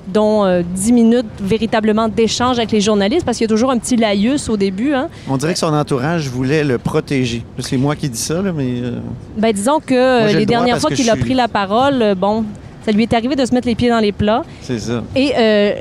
dont 0.06 0.44
euh, 0.44 0.62
10 0.74 0.92
minutes 0.92 1.26
véritablement 1.40 2.08
d'échange 2.08 2.58
avec 2.58 2.70
les 2.72 2.80
journalistes, 2.80 3.24
parce 3.24 3.38
qu'il 3.38 3.44
y 3.44 3.50
a 3.50 3.54
toujours 3.54 3.70
un 3.70 3.78
petit 3.78 3.96
laïus 3.96 4.48
au 4.48 4.56
début. 4.56 4.94
Hein. 4.94 5.08
On 5.28 5.36
dirait 5.36 5.52
que 5.52 5.58
son 5.58 5.72
entourage 5.74 6.28
voulait 6.28 6.62
le 6.64 6.78
protéger. 6.78 7.42
C'est 7.58 7.76
moi 7.76 7.96
qui 7.96 8.08
dis 8.08 8.18
ça, 8.18 8.40
là, 8.42 8.52
mais. 8.52 8.80
euh, 8.82 8.98
Ben, 9.36 9.52
disons 9.52 9.80
que 9.84 9.94
euh, 9.94 10.20
Moi, 10.22 10.32
les 10.32 10.38
le 10.40 10.46
dernières 10.46 10.78
fois 10.80 10.90
qu'il 10.90 11.08
a 11.10 11.14
suis- 11.14 11.22
pris 11.22 11.34
la 11.34 11.48
parole, 11.48 12.00
euh, 12.02 12.14
bon, 12.14 12.44
ça 12.84 12.92
lui 12.92 13.02
est 13.02 13.12
arrivé 13.14 13.34
de 13.34 13.44
se 13.44 13.52
mettre 13.52 13.66
les 13.66 13.74
pieds 13.74 13.88
dans 13.90 13.98
les 13.98 14.12
plats. 14.12 14.42
C'est 14.62 14.78
ça. 14.78 15.02
Et 15.16 15.32
euh, 15.36 15.72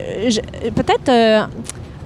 peut-être 0.75 1.09
euh, 1.09 1.41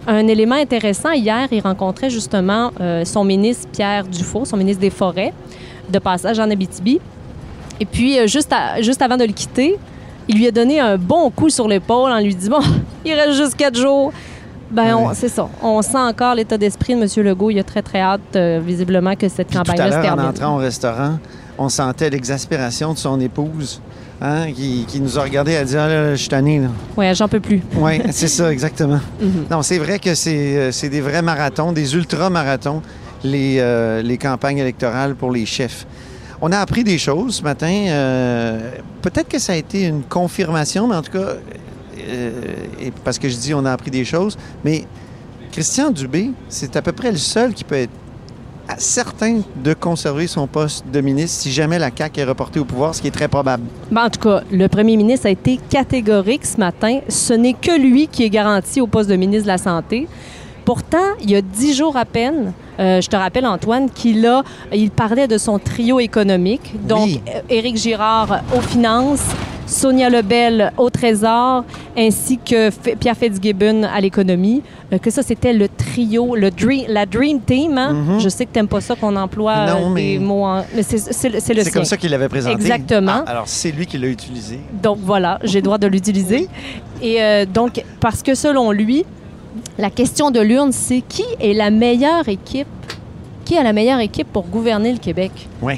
un 0.07 0.27
élément 0.27 0.55
intéressant, 0.55 1.11
hier, 1.11 1.47
il 1.51 1.61
rencontrait 1.61 2.09
justement 2.09 2.71
euh, 2.81 3.05
son 3.05 3.23
ministre 3.23 3.67
Pierre 3.71 4.03
Dufault, 4.05 4.43
son 4.45 4.57
ministre 4.57 4.81
des 4.81 4.89
Forêts, 4.89 5.33
de 5.89 5.99
passage 5.99 6.37
en 6.39 6.49
Abitibi. 6.51 6.99
Et 7.79 7.85
puis, 7.85 8.27
juste, 8.27 8.51
à- 8.51 8.81
juste 8.81 9.01
avant 9.01 9.15
de 9.15 9.23
le 9.23 9.31
quitter, 9.31 9.77
il 10.29 10.37
lui 10.37 10.47
a 10.47 10.51
donné 10.51 10.79
un 10.79 10.97
bon 10.97 11.29
coup 11.31 11.49
sur 11.49 11.67
l'épaule 11.67 12.11
en 12.11 12.19
lui 12.19 12.33
disant 12.33 12.59
Bon, 12.59 12.65
il 13.05 13.13
reste 13.13 13.33
juste 13.33 13.55
quatre 13.55 13.77
jours. 13.77 14.13
Ben, 14.71 14.95
Ouais. 14.95 15.13
c'est 15.15 15.29
ça. 15.29 15.49
On 15.63 15.81
sent 15.81 15.97
encore 15.97 16.35
l'état 16.35 16.55
d'esprit 16.57 16.93
de 16.95 17.01
M. 17.01 17.25
Legault. 17.25 17.49
Il 17.49 17.57
a 17.59 17.63
très, 17.63 17.81
très 17.81 17.99
hâte, 17.99 18.21
euh, 18.35 18.61
visiblement, 18.63 19.15
que 19.15 19.27
cette 19.27 19.51
campagne-là 19.51 19.85
se 19.85 19.89
l'heure, 19.89 19.99
en 19.99 20.03
termine. 20.03 20.25
entrant 20.27 20.55
au 20.55 20.57
restaurant, 20.59 21.17
on 21.57 21.69
sentait 21.69 22.11
l'exaspération 22.11 22.93
de 22.93 22.97
son 22.99 23.19
épouse, 23.19 23.81
hein, 24.21 24.51
qui, 24.53 24.85
qui 24.87 25.01
nous 25.01 25.17
a 25.17 25.23
regardé 25.23 25.55
à 25.55 25.63
dire 25.63 25.79
ah, 25.81 25.87
là, 25.87 26.11
je 26.11 26.19
suis 26.19 26.29
tanné, 26.29 26.59
là. 26.59 26.67
Ouais, 26.95 27.15
j'en 27.15 27.27
peux 27.27 27.39
plus. 27.39 27.63
Oui, 27.77 27.99
c'est 28.11 28.27
ça, 28.27 28.51
exactement. 28.51 28.99
Mhm. 29.19 29.45
Non, 29.49 29.63
c'est 29.63 29.79
vrai 29.79 29.97
que 29.97 30.13
c'est 30.13 30.55
euh, 30.57 30.71
c'est 30.71 30.89
des 30.89 31.01
vrais 31.01 31.23
marathons, 31.23 31.71
des 31.71 31.95
ultra-marathons, 31.95 32.83
les, 33.23 33.55
euh, 33.57 34.03
les 34.03 34.19
campagnes 34.19 34.59
électorales 34.59 35.15
pour 35.15 35.31
les 35.31 35.47
chefs. 35.47 35.87
On 36.41 36.51
a 36.51 36.57
appris 36.59 36.83
des 36.83 36.97
choses 36.97 37.35
ce 37.35 37.43
matin. 37.43 37.67
euh, 37.89 38.71
Peut-être 39.01 39.27
que 39.27 39.39
ça 39.39 39.53
a 39.53 39.55
été 39.55 39.83
une 39.87 40.03
confirmation, 40.03 40.87
mais 40.87 40.95
en 40.95 41.01
tout 41.01 41.11
cas, 41.11 41.33
euh, 42.07 42.31
parce 43.03 43.19
que 43.19 43.27
je 43.29 43.35
dis 43.37 43.53
on 43.53 43.65
a 43.65 43.71
appris 43.71 43.91
des 43.91 44.05
choses, 44.05 44.37
mais 44.63 44.85
Christian 45.51 45.91
Dubé, 45.91 46.31
c'est 46.47 46.75
à 46.75 46.81
peu 46.81 46.91
près 46.91 47.11
le 47.11 47.17
seul 47.17 47.53
qui 47.53 47.63
peut 47.63 47.75
être 47.75 47.91
certain 48.77 49.41
de 49.63 49.73
conserver 49.73 50.27
son 50.27 50.45
poste 50.45 50.85
de 50.93 51.01
ministre 51.01 51.41
si 51.41 51.51
jamais 51.51 51.79
la 51.79 51.89
CAQ 51.95 52.21
est 52.21 52.23
reportée 52.23 52.59
au 52.59 52.65
pouvoir, 52.65 52.93
ce 52.93 53.01
qui 53.01 53.07
est 53.07 53.11
très 53.11 53.27
probable. 53.27 53.63
Ben, 53.91 54.05
en 54.05 54.09
tout 54.11 54.19
cas, 54.19 54.43
le 54.51 54.67
premier 54.67 54.95
ministre 54.95 55.25
a 55.25 55.31
été 55.31 55.59
catégorique 55.69 56.45
ce 56.45 56.57
matin. 56.57 56.99
Ce 57.09 57.33
n'est 57.33 57.53
que 57.53 57.77
lui 57.81 58.07
qui 58.07 58.23
est 58.23 58.29
garanti 58.29 58.79
au 58.79 58.85
poste 58.87 59.09
de 59.09 59.15
ministre 59.15 59.43
de 59.45 59.47
la 59.47 59.57
Santé. 59.57 60.07
Pourtant, 60.73 61.15
il 61.19 61.31
y 61.31 61.35
a 61.35 61.41
dix 61.41 61.73
jours 61.75 61.97
à 61.97 62.05
peine, 62.05 62.53
euh, 62.79 63.01
je 63.01 63.09
te 63.09 63.15
rappelle, 63.15 63.47
Antoine, 63.47 63.89
qu'il 63.89 64.23
a, 64.27 64.43
il 64.71 64.91
parlait 64.91 65.27
de 65.27 65.39
son 65.39 65.57
trio 65.57 65.99
économique. 65.99 66.75
Donc, 66.87 67.05
Oui. 67.05 67.21
Éric 67.49 67.75
Girard 67.77 68.41
aux 68.55 68.61
finances, 68.61 69.23
Sonia 69.65 70.11
Lebel 70.11 70.71
au 70.77 70.91
Trésor, 70.91 71.63
ainsi 71.97 72.37
que 72.37 72.69
F- 72.69 72.95
Pierre 72.99 73.17
Fitzgibbon 73.17 73.81
à 73.81 73.99
l'économie. 73.99 74.61
Euh, 74.93 74.99
que 74.99 75.09
ça, 75.09 75.23
c'était 75.23 75.53
le 75.53 75.69
trio, 75.69 76.35
le 76.35 76.51
dream, 76.51 76.85
la 76.87 77.07
Dream 77.07 77.41
Team. 77.41 77.75
hein? 77.79 77.93
Mhm. 77.93 78.19
Je 78.19 78.29
sais 78.29 78.45
que 78.45 78.51
tu 78.53 78.59
n'aimes 78.59 78.67
pas 78.67 78.79
ça 78.81 78.95
qu'on 78.95 79.15
emploie 79.15 79.65
Non, 79.73 79.91
euh, 79.91 79.95
des 79.95 80.19
mais- 80.19 80.23
mots 80.23 80.45
en... 80.45 80.63
Mais 80.75 80.83
c'est 80.83 81.29
le 81.29 81.39
c'est 81.39 81.71
comme 81.71 81.83
ça 81.83 81.97
qu'il 81.97 82.11
l'avait 82.11 82.29
présenté. 82.29 82.53
Exactement. 82.53 83.23
Ah, 83.25 83.31
alors, 83.31 83.47
c'est 83.47 83.71
lui 83.71 83.87
qui 83.87 83.97
l'a 83.97 84.07
utilisé. 84.07 84.59
Donc 84.83 84.99
voilà, 85.01 85.39
j'ai 85.43 85.61
le 85.61 85.63
droit 85.63 85.79
de 85.79 85.87
l'utiliser. 85.87 86.47
Et 87.01 87.23
euh, 87.23 87.47
donc, 87.47 87.83
parce 87.99 88.21
que 88.21 88.35
selon 88.35 88.69
lui, 88.71 89.03
la 89.77 89.89
question 89.89 90.31
de 90.31 90.39
l'urne, 90.39 90.71
c'est 90.71 91.01
qui 91.01 91.23
est 91.39 91.53
la 91.53 91.69
meilleure 91.69 92.27
équipe, 92.27 92.67
qui 93.45 93.57
a 93.57 93.63
la 93.63 93.73
meilleure 93.73 93.99
équipe 93.99 94.27
pour 94.31 94.45
gouverner 94.47 94.91
le 94.91 94.99
Québec? 94.99 95.31
Oui. 95.61 95.75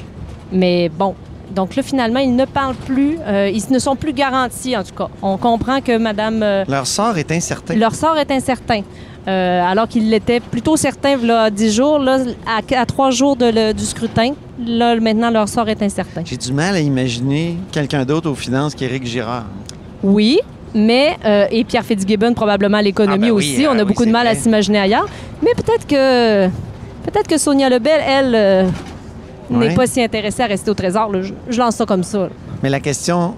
Mais 0.51 0.89
bon, 0.89 1.15
donc 1.55 1.75
là, 1.75 1.83
finalement, 1.83 2.19
ils 2.19 2.35
ne 2.35 2.45
parlent 2.45 2.75
plus, 2.75 3.17
euh, 3.25 3.49
ils 3.53 3.71
ne 3.73 3.79
sont 3.79 3.95
plus 3.95 4.13
garantis, 4.13 4.75
en 4.75 4.83
tout 4.83 4.93
cas. 4.95 5.07
On 5.21 5.37
comprend 5.37 5.79
que 5.81 5.97
Madame, 5.97 6.41
euh, 6.43 6.65
Leur 6.67 6.87
sort 6.87 7.17
est 7.17 7.31
incertain. 7.31 7.75
leur 7.75 7.95
sort 7.95 8.17
est 8.17 8.31
incertain. 8.31 8.81
Euh, 9.27 9.61
alors 9.63 9.87
qu'il 9.87 10.09
l'était 10.09 10.39
plutôt 10.39 10.75
certain, 10.77 11.15
là, 11.17 11.51
dix 11.51 11.71
jours, 11.71 11.99
là, 11.99 12.17
à, 12.47 12.61
à 12.75 12.85
trois 12.87 13.11
jours 13.11 13.35
de 13.35 13.45
le- 13.45 13.71
du 13.73 13.85
scrutin, 13.85 14.33
là, 14.65 14.99
maintenant, 14.99 15.29
leur 15.29 15.47
sort 15.47 15.69
est 15.69 15.81
incertain. 15.83 16.23
J'ai 16.25 16.37
du 16.37 16.51
mal 16.51 16.73
à 16.75 16.79
imaginer 16.79 17.55
quelqu'un 17.71 18.03
d'autre 18.03 18.29
aux 18.31 18.35
finances 18.35 18.73
qu'Éric 18.73 19.05
Girard. 19.05 19.45
Oui, 20.01 20.39
mais 20.73 21.17
euh, 21.25 21.47
et 21.51 21.63
Pierre 21.63 21.83
Fitzgibbon 21.83 22.33
probablement 22.33 22.77
à 22.77 22.81
l'économie 22.81 23.15
Ah 23.15 23.27
ben 23.27 23.31
oui, 23.31 23.53
aussi. 23.53 23.65
On 23.67 23.71
euh, 23.71 23.79
a 23.79 23.81
oui, 23.81 23.85
beaucoup 23.85 24.05
de 24.05 24.11
mal 24.11 24.27
à 24.27 24.35
s'imaginer 24.35 24.79
ailleurs. 24.79 25.07
Mais 25.41 25.51
peut-être 25.55 25.85
que 25.87 26.47
peut-être 27.05 27.27
que 27.27 27.37
Sonia 27.37 27.69
Lebel, 27.69 27.99
elle, 28.05 28.35
euh, 28.35 28.67
n'est 29.49 29.73
pas 29.73 29.87
si 29.87 30.01
intéressée 30.01 30.43
à 30.43 30.47
rester 30.47 30.71
au 30.71 30.73
trésor. 30.73 31.11
Je, 31.21 31.33
je 31.49 31.59
lance 31.59 31.75
ça 31.75 31.85
comme 31.85 32.03
ça. 32.03 32.29
Mais 32.63 32.69
la 32.69 32.79
question 32.79 33.35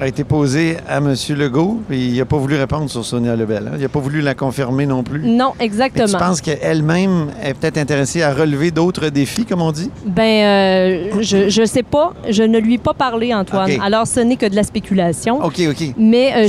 a 0.00 0.08
été 0.08 0.24
posée 0.24 0.76
à 0.88 0.98
M. 0.98 1.14
Legault, 1.30 1.80
et 1.90 1.96
il 1.98 2.16
n'a 2.18 2.24
pas 2.24 2.36
voulu 2.36 2.56
répondre 2.56 2.90
sur 2.90 3.04
Sonia 3.04 3.36
Lebel. 3.36 3.68
hein. 3.68 3.76
Il 3.76 3.82
n'a 3.82 3.88
pas 3.88 4.00
voulu 4.00 4.20
la 4.20 4.34
confirmer 4.34 4.86
non 4.86 5.02
plus. 5.02 5.20
Non, 5.20 5.52
Mais 5.58 5.64
exactement. 5.66 6.06
tu 6.06 6.16
penses 6.16 6.40
qu'elle-même 6.40 7.28
est 7.42 7.54
peut-être 7.54 7.78
intéressée 7.78 8.22
à 8.22 8.34
relever 8.34 8.70
d'autres 8.70 9.08
défis, 9.08 9.44
comme 9.44 9.62
on 9.62 9.70
dit? 9.72 9.90
Ben, 10.06 10.22
euh, 10.44 11.22
je, 11.22 11.48
je 11.48 11.64
sais 11.64 11.82
pas. 11.84 12.12
Je 12.28 12.42
ne 12.42 12.58
lui 12.58 12.74
ai 12.74 12.78
pas 12.78 12.94
parlé, 12.94 13.32
Antoine. 13.32 13.70
Alors, 13.82 14.06
ce 14.06 14.20
n'est 14.20 14.36
que 14.36 14.46
de 14.46 14.56
la 14.56 14.64
spéculation. 14.64 15.42
OK, 15.44 15.60
OK. 15.70 15.94
Mais 15.96 16.32
euh, 16.34 16.48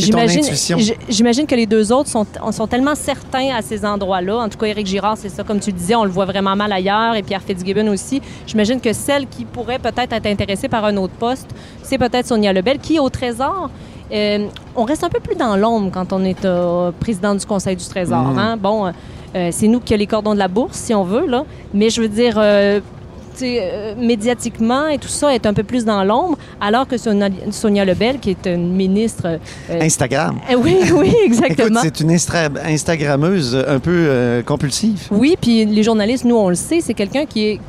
j'imagine, 1.10 1.46
que 1.48 1.56
les 1.56 1.66
deux 1.66 1.92
autres 1.92 2.10
sont, 2.10 2.26
sont 2.52 2.68
tellement 2.68 2.96
certains 2.96 3.50
à 3.56 3.62
ces 3.62 3.86
endroits-là. 3.86 4.38
En 4.38 4.50
tout 4.50 4.58
cas, 4.58 4.66
Éric 4.68 4.88
Girard, 4.88 5.18
c'est 5.18 5.30
ça, 5.30 5.44
comme 5.44 5.60
tu 5.60 5.70
le 5.72 5.78
disais, 5.78 5.96
on 5.96 6.04
le 6.04 6.10
voit 6.10 6.26
vraiment 6.26 6.56
mal 6.56 6.72
ailleurs, 6.72 7.16
et 7.16 7.22
Pierre 7.24 7.42
Fitzgibbon 7.42 7.88
aussi. 7.88 8.22
J'imagine 8.48 8.80
que 8.82 8.94
celle 8.94 9.28
qui 9.28 9.46
pourrait 9.46 9.80
peut-être 9.80 10.14
être 10.14 10.26
intéressée 10.26 10.68
par 10.68 10.86
un 10.86 10.98
autre 10.98 11.14
poste, 11.14 11.48
c'est 11.84 11.98
peut-être 11.98 12.26
Sonia 12.26 12.52
Lebel, 12.54 12.80
qui, 12.80 13.00
au 13.00 13.10
Trésor, 13.36 13.70
euh, 14.12 14.48
on 14.76 14.84
reste 14.84 15.04
un 15.04 15.10
peu 15.10 15.20
plus 15.20 15.36
dans 15.36 15.56
l'ombre 15.58 15.90
quand 15.92 16.14
on 16.14 16.24
est 16.24 16.46
euh, 16.46 16.92
président 17.00 17.36
du 17.36 17.46
Conseil 17.46 17.76
du 17.76 17.86
Trésor. 17.86 18.24
Mm. 18.34 18.40
hein. 18.40 18.58
Bon, 18.58 18.92
euh, 19.36 19.50
c'est 19.52 19.68
nous 19.68 19.80
qui 19.80 19.94
avons 19.94 20.00
les 20.00 20.08
cordons 20.08 20.34
de 20.34 20.40
la 20.40 20.48
bourse, 20.48 20.78
si 20.78 20.94
on 20.94 21.04
veut, 21.04 21.28
là. 21.28 21.44
Mais 21.74 21.90
je 21.90 22.02
veux 22.02 22.08
dire... 22.10 22.40
médiatiquement 23.98 24.88
et 24.88 24.98
tout 24.98 25.10
ça 25.10 25.36
est 25.36 25.46
un 25.46 25.54
peu 25.54 25.64
plus 25.64 25.84
dans 25.84 26.06
l'ombre, 26.06 26.38
alors 26.62 26.88
que 26.88 26.98
Sonia, 26.98 27.28
Sonia 27.52 27.84
Lebel, 27.84 28.20
qui 28.20 28.30
est 28.30 28.46
une 28.46 28.72
ministre 28.74 29.40
Instagram. 29.70 30.38
eh 30.50 30.56
Oui, 30.56 30.78
oui, 30.94 31.10
Écoute, 31.26 31.26
exactement. 31.26 31.82
c'est 31.84 32.00
une 32.00 32.12
instra- 32.12 32.50
Instagrammeuse 32.66 33.62
un 33.68 33.80
peu 33.80 34.42
compulsive. 34.46 35.08
oui, 35.12 35.36
puis 35.42 35.66
les 35.66 35.84
journalistes, 35.84 36.24
nous, 36.24 36.38
on 36.38 36.48
le 36.48 36.56
sait, 36.56 36.80
c'est 36.80 36.94
quelqu'un 36.94 37.26
qui 37.26 37.46
est, 37.46 37.60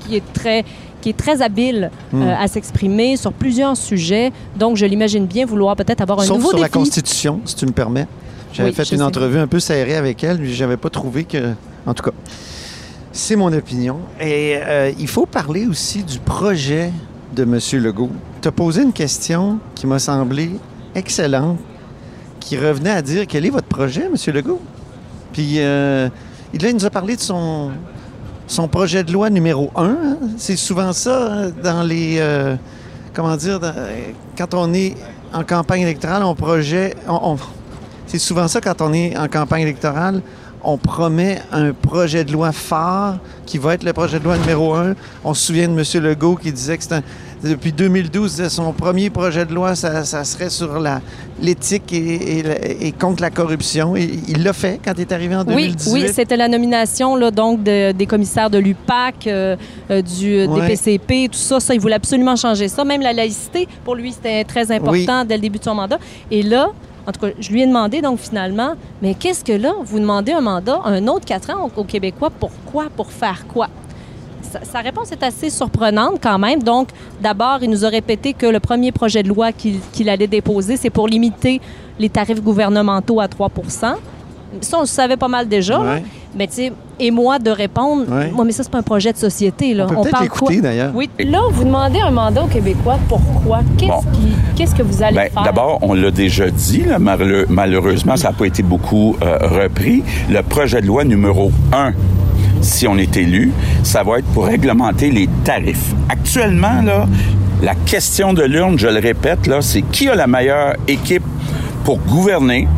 qui 0.00 0.16
est 0.16 0.32
très 0.34 0.64
qui 1.00 1.10
est 1.10 1.16
très 1.16 1.42
habile 1.42 1.90
Hmm. 2.12 2.22
euh, 2.22 2.34
à 2.38 2.48
s'exprimer 2.48 3.16
sur 3.16 3.32
plusieurs 3.32 3.76
sujets. 3.76 4.32
Donc, 4.56 4.76
je 4.76 4.84
l'imagine 4.86 5.26
bien 5.26 5.46
vouloir 5.46 5.76
peut-être 5.76 6.00
avoir 6.00 6.20
un 6.20 6.24
Sauf 6.24 6.36
nouveau 6.38 6.50
sur 6.50 6.58
la. 6.58 6.68
Constitution, 6.68 7.40
si 7.44 7.54
tu 7.56 7.66
me 7.66 7.72
permets. 7.72 8.06
J'avais 8.52 8.70
Oui, 8.70 8.74
fait 8.74 8.82
une 8.82 8.98
sais. 8.98 9.02
entrevue 9.02 9.38
un 9.38 9.46
peu 9.46 9.60
serrée 9.60 9.94
avec 9.96 10.24
elle, 10.24 10.44
j'avais 10.46 10.76
pas 10.76 10.90
trouvé 10.90 11.24
que... 11.24 11.54
En 11.86 11.94
tout 11.94 12.02
cas, 12.02 12.10
c'est 13.12 13.36
mon 13.36 13.52
opinion. 13.52 13.98
Et 14.20 14.56
euh, 14.56 14.92
il 14.98 15.08
faut 15.08 15.26
parler 15.26 15.66
aussi 15.66 16.02
du 16.02 16.18
projet 16.18 16.92
de 17.34 17.42
M. 17.44 17.58
Legault. 17.82 18.10
Tu 18.42 18.48
as 18.48 18.52
posé 18.52 18.82
une 18.82 18.92
question 18.92 19.58
qui 19.74 19.86
m'a 19.86 19.98
semblé 20.00 20.50
excellente, 20.94 21.58
qui 22.40 22.56
revenait 22.58 22.90
à 22.90 23.02
dire 23.02 23.24
quel 23.28 23.46
est 23.46 23.50
votre 23.50 23.68
projet, 23.68 24.02
M. 24.06 24.34
Legault? 24.34 24.60
Puis 25.32 25.54
euh, 25.58 26.08
là, 26.60 26.68
il 26.68 26.74
nous 26.74 26.84
a 26.84 26.90
parlé 26.90 27.14
de 27.16 27.20
son, 27.20 27.70
son 28.50 28.66
projet 28.68 29.04
de 29.04 29.12
loi 29.12 29.30
numéro 29.30 29.70
un. 29.76 29.96
hein? 30.02 30.16
C'est 30.36 30.56
souvent 30.56 30.92
ça 30.92 31.28
hein, 31.32 31.50
dans 31.62 31.82
les... 31.84 32.16
euh, 32.18 32.56
comment 33.14 33.36
dire? 33.36 33.60
quand 34.36 34.54
on 34.54 34.74
est 34.74 34.94
en 35.32 35.44
campagne 35.44 35.82
électorale, 35.82 36.24
on 36.24 36.34
projet... 36.34 36.94
on- 37.08 37.32
on- 37.34 37.38
c'est 38.08 38.18
souvent 38.18 38.48
ça 38.48 38.60
quand 38.60 38.80
on 38.82 38.92
est 38.92 39.16
en 39.16 39.28
campagne 39.28 39.62
électorale. 39.62 40.20
On 40.64 40.76
promet 40.76 41.40
un 41.52 41.72
projet 41.72 42.24
de 42.24 42.32
loi 42.32 42.50
phare 42.52 43.18
qui 43.46 43.56
va 43.56 43.74
être 43.74 43.84
le 43.84 43.92
projet 43.92 44.18
de 44.18 44.24
loi 44.24 44.36
numéro 44.36 44.74
un. 44.74 44.94
On 45.24 45.32
se 45.32 45.46
souvient 45.46 45.68
de 45.68 45.78
M. 45.78 46.02
Legault 46.04 46.34
qui 46.34 46.50
disait 46.52 46.76
que 46.76 46.82
c'est 46.82 46.94
un- 46.96 47.02
depuis 47.42 47.72
2012, 47.72 48.30
disait 48.32 48.48
son 48.50 48.72
premier 48.72 49.08
projet 49.10 49.46
de 49.46 49.54
loi, 49.54 49.74
ça, 49.74 50.04
ça 50.04 50.24
serait 50.24 50.50
sur 50.50 50.78
l'éthique 51.40 51.92
et, 51.92 52.38
et 52.38 52.42
la- 52.42 52.66
et 52.68 52.92
contre 52.92 53.22
la 53.22 53.30
corruption. 53.30 53.96
Il 53.96 54.42
l'a 54.42 54.52
fait 54.52 54.78
quand 54.84 54.92
il 54.96 55.00
est 55.02 55.12
arrivé 55.12 55.34
en 55.34 55.44
Oui, 55.46 55.68
2018. 55.68 55.92
oui, 55.92 56.04
c'était 56.12 56.36
la 56.36 56.48
nomination 56.48 57.16
là, 57.16 57.30
donc 57.30 57.62
de- 57.62 57.92
des 57.92 58.06
commissaires 58.06 58.50
de 58.50 58.58
l'UPAC, 58.58 59.26
euh, 59.26 59.56
euh, 59.90 60.02
du 60.02 60.34
euh, 60.34 60.46
Ouais. 60.48 60.60
DPCP, 60.62 61.28
tout 61.30 61.38
ça. 61.38 61.60
Ça, 61.60 61.74
il 61.74 61.80
voulait 61.80 61.94
absolument 61.94 62.36
changer 62.36 62.68
ça. 62.68 62.84
Même 62.84 63.00
la 63.00 63.12
laïcité, 63.12 63.66
pour 63.84 63.94
lui, 63.94 64.12
c'était 64.12 64.44
très 64.44 64.70
important 64.70 65.24
dès 65.24 65.36
le 65.36 65.40
début 65.42 65.58
de 65.58 65.64
son 65.64 65.74
mandat. 65.74 65.98
Et 66.30 66.42
là, 66.42 66.68
en 67.06 67.12
tout 67.12 67.20
cas, 67.20 67.32
je 67.40 67.50
lui 67.50 67.62
ai 67.62 67.66
demandé 67.66 68.02
donc 68.02 68.18
finalement, 68.18 68.74
mais 69.00 69.14
qu'est-ce 69.14 69.42
que 69.42 69.52
là, 69.52 69.72
vous 69.84 69.98
demandez 69.98 70.32
un 70.32 70.42
mandat, 70.42 70.80
un 70.84 71.06
autre 71.08 71.24
quatre 71.24 71.48
ans 71.50 71.70
aux 71.74 71.84
Québécois, 71.84 72.30
pourquoi, 72.38 72.88
pour 72.94 73.10
faire 73.10 73.46
quoi? 73.48 73.68
Sa, 74.64 74.80
réponse 74.80 75.12
est 75.12 75.22
assez 75.22 75.50
surprenante 75.50 76.18
quand 76.22 76.38
même. 76.38 76.62
Donc, 76.62 76.88
d'abord, 77.22 77.58
il 77.62 77.70
nous 77.70 77.84
a 77.84 77.88
répété 77.88 78.32
que 78.32 78.46
le 78.46 78.60
premier 78.60 78.92
projet 78.92 79.22
de 79.22 79.28
loi 79.28 79.52
qu'il 79.52 79.78
qu'il 79.92 80.08
allait 80.08 80.26
déposer, 80.26 80.76
c'est 80.76 80.90
pour 80.90 81.06
limiter 81.08 81.60
les 81.98 82.08
tarifs 82.08 82.42
gouvernementaux 82.42 83.20
à 83.20 83.26
3% 83.26 83.94
Ça, 84.62 84.76
on 84.78 84.80
le 84.80 84.86
savait 84.86 85.16
pas 85.16 85.28
mal 85.28 85.46
déjà. 85.48 85.78
là. 85.78 85.98
Mais 86.34 86.46
tu 86.46 86.54
sais, 86.54 86.72
et 87.00 87.10
moi 87.10 87.38
de 87.38 87.50
répondre, 87.50 88.04
Ouais. 88.08 88.30
moi, 88.30 88.44
mais 88.44 88.52
ça, 88.52 88.62
c'est 88.62 88.70
pas 88.70 88.78
un 88.78 88.82
projet 88.82 89.12
de 89.12 89.18
société. 89.18 89.74
Là. 89.74 89.84
On 89.84 89.88
peut 89.88 89.94
peut-être 90.02 90.10
parle 90.10 90.22
l'écouter, 90.24 90.54
quoi? 90.54 90.62
d'ailleurs. 90.62 90.92
Oui. 90.94 91.08
Là, 91.18 91.40
vous 91.50 91.64
demandez 91.64 92.00
un 92.00 92.10
mandat 92.10 92.44
aux 92.44 92.48
Québécois. 92.48 92.98
Pourquoi? 93.08 93.60
Qu'est-ce, 93.78 93.90
Bon. 93.90 94.00
qui- 94.12 94.32
qu'est-ce 94.56 94.74
que 94.74 94.82
vous 94.82 95.02
allez 95.02 95.16
Ben, 95.16 95.30
faire? 95.30 95.42
D'abord, 95.44 95.78
on 95.82 95.94
l'a 95.94 96.10
déjà 96.10 96.50
dit, 96.50 96.82
là, 96.82 96.98
malheureusement, 97.48 98.16
ça 98.16 98.28
n'a 98.28 98.34
pas 98.34 98.46
été 98.46 98.62
beaucoup 98.62 99.16
euh, 99.22 99.38
repris. 99.40 100.02
Le 100.28 100.42
projet 100.42 100.80
de 100.80 100.86
loi 100.86 101.04
numéro 101.04 101.50
1, 101.72 101.92
si 102.60 102.86
on 102.86 102.96
est 102.96 103.16
élu, 103.16 103.52
ça 103.82 104.02
va 104.02 104.18
être 104.18 104.26
pour 104.26 104.46
réglementer 104.46 105.10
les 105.10 105.28
tarifs. 105.44 105.94
Actuellement, 106.08 106.82
la 107.62 107.74
question 107.74 108.32
de 108.32 108.42
l'urne, 108.42 108.78
je 108.78 108.88
le 108.88 108.98
répète, 109.00 109.50
c'est 109.60 109.82
qui 109.82 110.08
a 110.08 110.14
la 110.14 110.26
meilleure 110.26 110.74
équipe 110.88 111.24
pour 111.84 111.98
gouverner? 111.98 112.68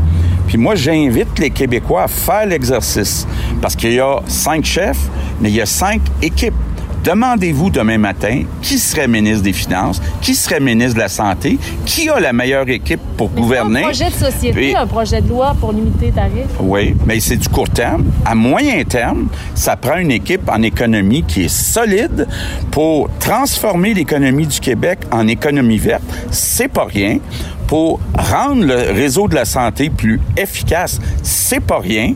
Puis 0.46 0.58
moi, 0.58 0.74
j'invite 0.74 1.38
les 1.38 1.50
Québécois 1.50 2.04
à 2.04 2.08
faire 2.08 2.46
l'exercice. 2.46 3.26
Parce 3.60 3.76
qu'il 3.76 3.92
y 3.92 4.00
a 4.00 4.20
cinq 4.26 4.64
chefs, 4.64 5.08
mais 5.40 5.50
il 5.50 5.54
y 5.54 5.60
a 5.60 5.66
cinq 5.66 6.00
équipes. 6.20 6.54
Demandez-vous 7.04 7.70
demain 7.70 7.98
matin 7.98 8.44
qui 8.62 8.78
serait 8.78 9.08
ministre 9.08 9.42
des 9.42 9.52
Finances, 9.52 10.00
qui 10.20 10.34
serait 10.36 10.60
ministre 10.60 10.94
de 10.94 11.00
la 11.00 11.08
Santé, 11.08 11.58
qui 11.84 12.08
a 12.08 12.20
la 12.20 12.32
meilleure 12.32 12.68
équipe 12.68 13.00
pour 13.16 13.28
Mais 13.34 13.40
gouverner. 13.40 13.80
un 13.80 13.82
projet 13.84 14.04
de 14.08 14.10
société, 14.14 14.52
Puis- 14.52 14.76
un 14.76 14.86
projet 14.86 15.20
de 15.20 15.28
loi 15.28 15.56
pour 15.58 15.72
limiter 15.72 16.06
les 16.06 16.12
tarifs. 16.12 16.46
Oui, 16.60 16.94
mais 17.04 17.18
c'est 17.18 17.36
du 17.36 17.48
court 17.48 17.68
terme. 17.68 18.04
À 18.24 18.36
moyen 18.36 18.84
terme, 18.84 19.26
ça 19.54 19.74
prend 19.76 19.96
une 19.98 20.12
équipe 20.12 20.48
en 20.48 20.62
économie 20.62 21.24
qui 21.24 21.44
est 21.44 21.48
solide 21.48 22.28
pour 22.70 23.10
transformer 23.18 23.94
l'économie 23.94 24.46
du 24.46 24.60
Québec 24.60 25.00
en 25.10 25.26
économie 25.26 25.78
verte. 25.78 26.02
C'est 26.30 26.68
pas 26.68 26.84
rien. 26.84 27.18
Pour 27.66 27.98
rendre 28.16 28.64
le 28.64 28.92
réseau 28.92 29.26
de 29.26 29.34
la 29.34 29.44
santé 29.44 29.90
plus 29.90 30.20
efficace, 30.36 31.00
c'est 31.22 31.60
pas 31.60 31.80
rien. 31.80 32.14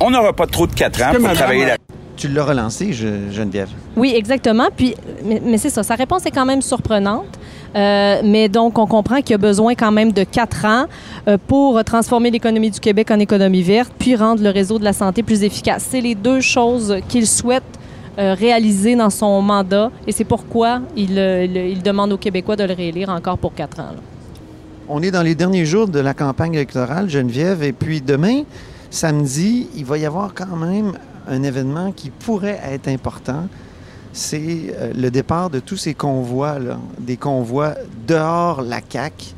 On 0.00 0.10
n'aura 0.10 0.34
pas 0.34 0.46
trop 0.46 0.66
de 0.66 0.74
quatre 0.74 1.00
ans 1.02 1.12
pour 1.18 1.32
travailler 1.32 1.64
là. 1.64 1.76
Tu 2.16 2.28
l'as 2.28 2.44
relancé, 2.44 2.92
Je- 2.92 3.30
Geneviève? 3.32 3.68
Oui, 3.96 4.12
exactement. 4.16 4.68
Puis, 4.74 4.94
mais, 5.24 5.58
c'est 5.58 5.70
ça. 5.70 5.82
Sa 5.82 5.94
réponse 5.94 6.24
est 6.26 6.30
quand 6.30 6.46
même 6.46 6.62
surprenante. 6.62 7.38
Euh, 7.74 8.20
mais 8.24 8.48
donc, 8.48 8.78
on 8.78 8.86
comprend 8.86 9.20
qu'il 9.20 9.30
y 9.30 9.34
a 9.34 9.38
besoin 9.38 9.74
quand 9.74 9.92
même 9.92 10.12
de 10.12 10.24
quatre 10.24 10.64
ans 10.64 10.86
euh, 11.26 11.38
pour 11.46 11.82
transformer 11.84 12.30
l'économie 12.30 12.70
du 12.70 12.80
Québec 12.80 13.10
en 13.10 13.18
économie 13.18 13.62
verte, 13.62 13.92
puis 13.98 14.14
rendre 14.14 14.42
le 14.42 14.50
réseau 14.50 14.78
de 14.78 14.84
la 14.84 14.92
santé 14.92 15.22
plus 15.22 15.42
efficace. 15.42 15.86
C'est 15.90 16.00
les 16.00 16.14
deux 16.14 16.40
choses 16.40 16.98
qu'il 17.08 17.26
souhaite 17.26 17.62
euh, 18.18 18.34
réaliser 18.34 18.94
dans 18.94 19.08
son 19.08 19.40
mandat, 19.40 19.90
et 20.06 20.12
c'est 20.12 20.24
pourquoi 20.24 20.82
il, 20.96 21.14
demande 21.82 22.12
aux 22.12 22.18
Québécois 22.18 22.56
de 22.56 22.64
le 22.64 22.74
réélire 22.74 23.08
encore 23.08 23.38
pour 23.38 23.54
quatre 23.54 23.80
ans. 23.80 23.94
On 24.86 25.02
est 25.02 25.10
dans 25.10 25.22
les 25.22 25.34
derniers 25.34 25.64
jours 25.64 25.88
de 25.88 25.98
la 25.98 26.12
campagne 26.12 26.52
électorale, 26.52 27.08
Geneviève, 27.08 27.62
et 27.62 27.72
puis 27.72 28.02
demain, 28.02 28.42
samedi, 28.90 29.66
il 29.74 29.86
va 29.86 29.96
y 29.96 30.04
avoir 30.04 30.34
quand 30.34 30.56
même 30.56 30.92
un 31.26 31.42
événement 31.42 31.90
qui 31.92 32.10
pourrait 32.10 32.60
être 32.70 32.88
important. 32.88 33.46
C'est 34.12 34.74
euh, 34.76 34.92
le 34.94 35.10
départ 35.10 35.50
de 35.50 35.60
tous 35.60 35.76
ces 35.76 35.94
convois, 35.94 36.56
des 36.98 37.16
convois 37.16 37.74
dehors 38.06 38.62
la 38.62 38.80
CAQ 38.86 39.34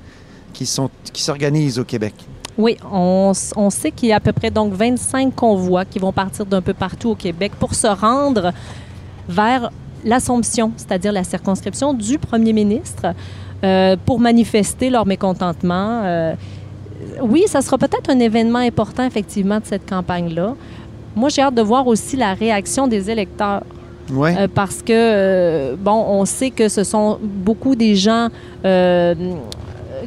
qui 0.52 0.66
s'organisent 0.66 1.78
au 1.78 1.84
Québec. 1.84 2.14
Oui, 2.56 2.76
on 2.88 3.32
sait 3.34 3.90
qu'il 3.90 4.10
y 4.10 4.12
a 4.12 4.16
à 4.16 4.20
peu 4.20 4.32
près 4.32 4.50
donc 4.50 4.72
25 4.72 5.34
convois 5.34 5.84
qui 5.84 5.98
vont 5.98 6.12
partir 6.12 6.46
d'un 6.46 6.62
peu 6.62 6.72
partout 6.72 7.10
au 7.10 7.14
Québec 7.16 7.52
pour 7.58 7.74
se 7.74 7.88
rendre 7.88 8.52
vers 9.28 9.70
l'Assomption, 10.04 10.72
c'est-à-dire 10.76 11.12
la 11.12 11.24
circonscription 11.24 11.94
du 11.94 12.18
premier 12.18 12.52
ministre, 12.52 13.14
euh, 13.64 13.96
pour 14.04 14.20
manifester 14.20 14.90
leur 14.90 15.06
mécontentement. 15.06 16.02
Euh, 16.04 16.34
oui, 17.22 17.44
ça 17.46 17.62
sera 17.62 17.78
peut-être 17.78 18.10
un 18.10 18.18
événement 18.18 18.58
important, 18.58 19.04
effectivement, 19.04 19.58
de 19.58 19.64
cette 19.64 19.88
campagne-là. 19.88 20.54
Moi, 21.16 21.28
j'ai 21.28 21.42
hâte 21.42 21.54
de 21.54 21.62
voir 21.62 21.87
aussi 21.87 22.16
la 22.16 22.34
réaction 22.34 22.87
des 22.87 23.10
électeurs. 23.10 23.62
Ouais. 24.12 24.35
Euh, 24.38 24.49
parce 24.53 24.83
que, 24.83 24.93
euh, 24.93 25.77
bon, 25.79 26.05
on 26.09 26.25
sait 26.25 26.51
que 26.51 26.69
ce 26.69 26.85
sont 26.85 27.19
beaucoup 27.23 27.75
des 27.75 27.95
gens 27.97 28.29
euh, 28.64 29.14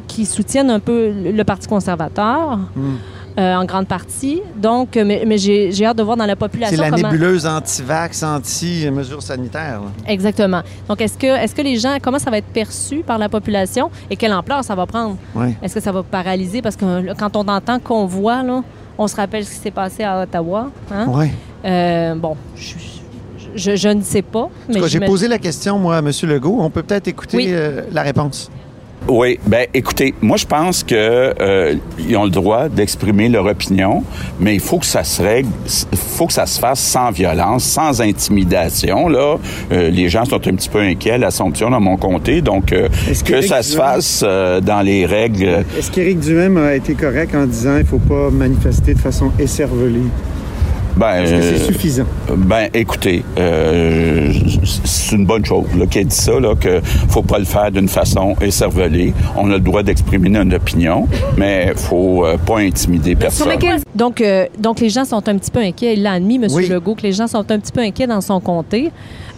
qui 0.06 0.24
soutiennent 0.26 0.70
un 0.70 0.80
peu 0.80 1.10
le 1.10 1.42
Parti 1.44 1.66
conservateur, 1.66 2.58
Hmm. 2.76 2.96
euh, 3.38 3.54
en 3.56 3.64
grande 3.64 3.86
partie. 3.88 4.40
Donc, 4.56 4.94
mais, 4.96 5.24
mais 5.26 5.38
j'ai 5.38 5.84
hâte 5.84 5.96
de 5.98 6.02
voir 6.02 6.16
dans 6.16 6.26
la 6.26 6.32
C'est 6.32 6.36
population 6.36 6.80
la 6.82 6.90
comment... 6.90 7.10
nébuleuse 7.10 7.46
anti-vax, 7.46 8.22
anti-mesures 8.22 9.22
sanitaires. 9.22 9.80
là. 9.80 9.90
Exactement. 10.12 10.62
Donc, 10.88 11.00
est-ce 11.00 11.18
que, 11.18 11.26
est 11.26 11.52
que 11.54 11.62
les 11.62 11.76
gens, 11.76 11.96
comment 12.02 12.18
ça 12.18 12.30
va 12.30 12.38
être 12.38 12.52
perçu 12.52 12.98
par 12.98 13.18
la 13.18 13.28
population 13.28 13.90
et 14.10 14.16
quelle 14.16 14.32
ampleur 14.32 14.62
ça 14.64 14.74
va 14.74 14.86
prendre? 14.86 15.16
Ouais. 15.34 15.56
Est-ce 15.62 15.74
que 15.74 15.80
ça 15.80 15.92
va 15.92 16.02
paralyser? 16.02 16.62
Parce 16.62 16.76
que 16.76 16.84
là, 16.84 17.14
quand 17.18 17.36
on 17.36 17.46
entend 17.48 17.78
qu'on 17.80 18.06
voit, 18.06 18.42
là, 18.42 18.62
on 18.96 19.06
se 19.08 19.16
rappelle 19.16 19.44
ce 19.44 19.50
qui 19.50 19.56
s'est 19.60 19.70
passé 19.70 20.02
à 20.04 20.22
Ottawa. 20.22 20.70
hein? 20.92 21.06
Ouais. 21.08 21.30
Euh, 21.64 22.14
bon, 22.14 22.36
je, 22.56 22.74
je- 23.54 23.76
je 23.76 23.88
ne 23.88 24.02
sais 24.02 24.22
pas. 24.22 24.48
Mais 24.68 24.80
j'ai 24.88 25.00
posé 25.00 25.28
la 25.28 25.38
question, 25.38 25.78
moi, 25.78 25.96
à 25.96 25.98
M. 26.00 26.10
Legault. 26.24 26.56
On 26.60 26.70
peut 26.70 26.82
peut-être 26.82 27.08
écouter 27.08 27.36
Oui. 27.36 27.46
euh, 27.50 27.82
la 27.92 28.02
réponse. 28.02 28.50
Oui, 29.06 29.38
ben 29.46 29.64
écoutez, 29.72 30.12
moi 30.20 30.36
je 30.36 30.44
pense 30.44 30.82
que 30.82 31.32
euh, 31.40 31.74
ils 32.00 32.16
ont 32.16 32.24
le 32.24 32.30
droit 32.30 32.68
d'exprimer 32.68 33.28
leur 33.28 33.46
opinion, 33.46 34.02
mais 34.40 34.54
il 34.54 34.60
faut 34.60 34.78
que 34.78 34.84
ça 34.84 35.04
se 35.04 35.22
règle, 35.22 35.48
faut 35.94 36.26
que 36.26 36.32
ça 36.32 36.46
se 36.46 36.58
fasse 36.58 36.80
sans 36.80 37.10
violence, 37.12 37.62
sans 37.62 38.02
intimidation. 38.02 39.08
Là, 39.08 39.36
Euh, 39.70 39.88
les 39.90 40.08
gens 40.08 40.24
sont 40.24 40.34
un 40.36 40.54
petit 40.54 40.68
peu 40.68 40.80
inquiets 40.80 41.12
à 41.12 41.18
l'Assomption 41.18 41.70
dans 41.70 41.80
mon 41.80 41.96
comté, 41.96 42.42
donc 42.42 42.72
euh, 42.72 42.88
Est-ce 43.08 43.22
que 43.22 43.40
ça 43.40 43.62
se 43.62 43.76
fasse 43.76 44.22
euh, 44.26 44.60
dans 44.60 44.82
les 44.82 45.06
règles. 45.06 45.64
Est-ce 45.78 45.90
qu'Éric 45.92 46.18
Duhem 46.18 46.56
a 46.56 46.74
été 46.74 46.94
correct 46.94 47.34
en 47.36 47.46
disant 47.46 47.74
qu'il 47.76 47.82
ne 47.84 47.86
faut 47.86 47.98
pas 48.00 48.30
manifester 48.30 48.94
de 48.94 48.98
façon 48.98 49.30
écervelée? 49.38 50.02
Ben, 50.98 51.22
Est-ce 51.22 51.32
que 51.32 51.40
c'est 51.42 51.62
euh, 51.62 51.66
suffisant? 51.66 52.04
Ben, 52.36 52.68
écoutez, 52.74 53.22
euh, 53.38 54.32
c'est 54.84 55.14
une 55.16 55.26
bonne 55.26 55.44
chose 55.44 55.66
là, 55.78 55.86
qu'elle 55.86 56.06
dit 56.06 56.16
ça, 56.16 56.40
là, 56.40 56.54
que 56.54 56.80
faut 57.08 57.22
pas 57.22 57.38
le 57.38 57.44
faire 57.44 57.70
d'une 57.70 57.88
façon 57.88 58.34
écervelée. 58.40 59.12
On 59.36 59.48
a 59.50 59.54
le 59.54 59.60
droit 59.60 59.82
d'exprimer 59.82 60.28
notre 60.28 60.56
opinion, 60.56 61.06
mais 61.36 61.72
faut 61.76 62.24
euh, 62.26 62.36
pas 62.36 62.58
intimider 62.58 63.14
personne. 63.14 63.48
Donc, 63.94 64.20
euh, 64.20 64.46
donc, 64.58 64.80
les 64.80 64.88
gens 64.88 65.04
sont 65.04 65.26
un 65.28 65.38
petit 65.38 65.50
peu 65.50 65.60
inquiets. 65.60 65.94
Il 65.94 66.02
l'a 66.02 66.12
admis, 66.12 66.36
M. 66.36 66.46
Oui. 66.50 66.68
Legault, 66.68 66.94
que 66.96 67.02
les 67.02 67.12
gens 67.12 67.26
sont 67.26 67.38
un 67.50 67.58
petit 67.58 67.72
peu 67.72 67.80
inquiets 67.80 68.06
dans 68.06 68.20
son 68.20 68.40
comté. 68.40 68.90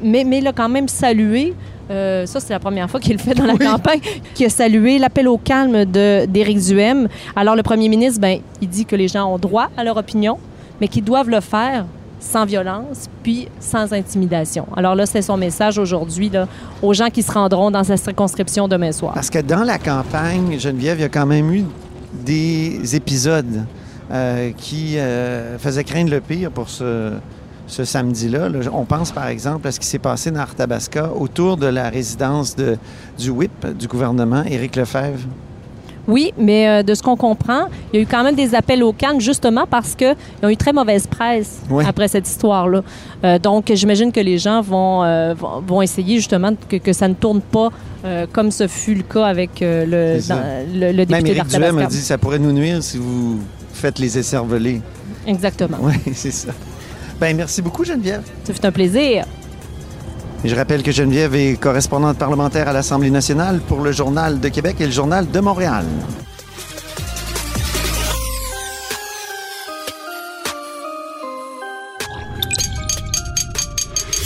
Mais, 0.02 0.24
mais 0.24 0.38
il 0.38 0.46
a 0.46 0.52
quand 0.52 0.68
même 0.70 0.88
salué, 0.88 1.52
euh, 1.90 2.24
ça 2.24 2.40
c'est 2.40 2.54
la 2.54 2.58
première 2.58 2.88
fois 2.88 3.00
qu'il 3.00 3.12
le 3.12 3.18
fait 3.18 3.34
dans 3.34 3.44
la 3.44 3.56
campagne, 3.58 4.00
qui 4.34 4.46
a 4.46 4.48
salué 4.48 4.98
l'appel 4.98 5.28
au 5.28 5.36
calme 5.36 5.84
de- 5.84 6.24
d'Éric 6.24 6.58
Duhem. 6.58 7.06
Alors 7.36 7.54
le 7.54 7.62
premier 7.62 7.88
ministre, 7.90 8.18
ben, 8.20 8.38
il 8.62 8.68
dit 8.68 8.86
que 8.86 8.96
les 8.96 9.08
gens 9.08 9.26
ont 9.34 9.38
droit 9.38 9.68
à 9.76 9.84
leur 9.84 9.98
opinion, 9.98 10.38
mais 10.80 10.88
qu'ils 10.88 11.04
doivent 11.04 11.30
le 11.30 11.40
faire 11.40 11.84
sans 12.20 12.44
violence, 12.44 13.08
puis 13.22 13.48
sans 13.58 13.92
intimidation. 13.92 14.66
Alors 14.76 14.94
là, 14.94 15.06
c'est 15.06 15.22
son 15.22 15.36
message 15.36 15.78
aujourd'hui 15.78 16.30
aux 16.82 16.92
gens 16.92 17.08
qui 17.08 17.22
se 17.22 17.32
rendront 17.32 17.70
dans 17.70 17.82
sa 17.82 17.96
circonscription 17.96 18.68
demain 18.68 18.92
soir. 18.92 19.14
Parce 19.14 19.30
que 19.30 19.38
dans 19.38 19.64
la 19.64 19.78
campagne, 19.78 20.58
Geneviève, 20.58 20.98
il 20.98 21.02
y 21.02 21.04
a 21.04 21.08
quand 21.08 21.26
même 21.26 21.52
eu 21.52 21.64
des 22.12 22.94
épisodes 22.94 23.64
euh, 24.10 24.50
qui 24.56 24.98
euh, 24.98 25.58
faisaient 25.58 25.84
craindre 25.84 26.10
le 26.10 26.20
pire 26.20 26.50
pour 26.50 26.68
ce, 26.68 27.12
samedi-là. 27.66 28.48
là. 28.48 28.58
On 28.72 28.84
pense 28.84 29.12
par 29.12 29.28
exemple 29.28 29.68
à 29.68 29.72
ce 29.72 29.78
qui 29.78 29.86
s'est 29.86 30.00
passé 30.00 30.30
dans 30.30 30.40
Arthabasca 30.40 31.12
autour 31.12 31.56
de 31.56 31.66
la 31.66 31.88
résidence 31.88 32.56
de, 32.56 32.76
du 33.16 33.30
whip 33.30 33.66
du 33.78 33.86
gouvernement, 33.86 34.42
Éric 34.44 34.76
Lefebvre. 34.76 35.20
Oui, 36.10 36.32
mais 36.36 36.68
euh, 36.68 36.82
de 36.82 36.94
ce 36.94 37.02
qu'on 37.02 37.16
comprend, 37.16 37.66
il 37.92 37.96
y 37.96 37.98
a 38.00 38.02
eu 38.02 38.06
quand 38.06 38.22
même 38.24 38.34
des 38.34 38.54
appels 38.54 38.82
au 38.82 38.92
calme 38.92 39.20
justement 39.20 39.64
parce 39.68 39.94
qu'ils 39.94 40.14
ont 40.42 40.48
eu 40.48 40.56
très 40.56 40.72
mauvaise 40.72 41.06
presse 41.06 41.60
Oui. 41.70 41.84
après 41.86 42.08
cette 42.08 42.28
histoire-là. 42.28 42.82
Euh, 43.24 43.38
donc, 43.38 43.70
j'imagine 43.74 44.10
que 44.12 44.20
les 44.20 44.36
gens 44.38 44.60
vont, 44.60 45.04
euh, 45.04 45.34
vont, 45.66 45.80
essayer 45.82 46.16
justement 46.16 46.50
que, 46.68 46.76
que 46.76 46.92
ça 46.92 47.08
ne 47.08 47.14
tourne 47.14 47.40
pas 47.40 47.68
comme 48.32 48.50
ce 48.50 48.66
fut 48.66 48.94
le 48.94 49.02
cas 49.02 49.26
avec 49.26 49.60
le, 49.60 50.18
dans- 50.26 50.64
le, 50.74 50.92
le 50.92 51.04
député 51.04 51.30
Éric 51.32 51.46
Duhem 51.48 51.62
a 51.62 51.66
d'Arthabasca. 51.66 51.86
dit 51.90 51.98
que 51.98 52.04
ça 52.04 52.16
pourrait 52.18 52.38
nous 52.38 52.52
nuire 52.52 52.82
si 52.82 52.96
vous 52.96 53.38
faites 53.74 53.98
les 53.98 54.16
écervelés. 54.18 54.80
Exactement. 55.26 55.76
Oui, 55.82 55.92
c'est 56.14 56.30
ça. 56.30 56.52
Ben, 57.20 57.36
merci 57.36 57.60
beaucoup, 57.60 57.84
Geneviève. 57.84 58.22
Ça 58.44 58.54
fait 58.54 58.64
un 58.64 58.72
plaisir. 58.72 59.24
Je 60.42 60.54
rappelle 60.54 60.82
que 60.82 60.90
Geneviève 60.90 61.34
est 61.34 61.60
correspondante 61.60 62.16
parlementaire 62.16 62.66
à 62.66 62.72
l'Assemblée 62.72 63.10
nationale 63.10 63.60
pour 63.60 63.80
le 63.80 63.92
Journal 63.92 64.40
de 64.40 64.48
Québec 64.48 64.76
et 64.80 64.86
le 64.86 64.90
Journal 64.90 65.30
de 65.30 65.40
Montréal. 65.40 65.84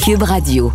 Cube 0.05 0.23
Radio. 0.23 0.73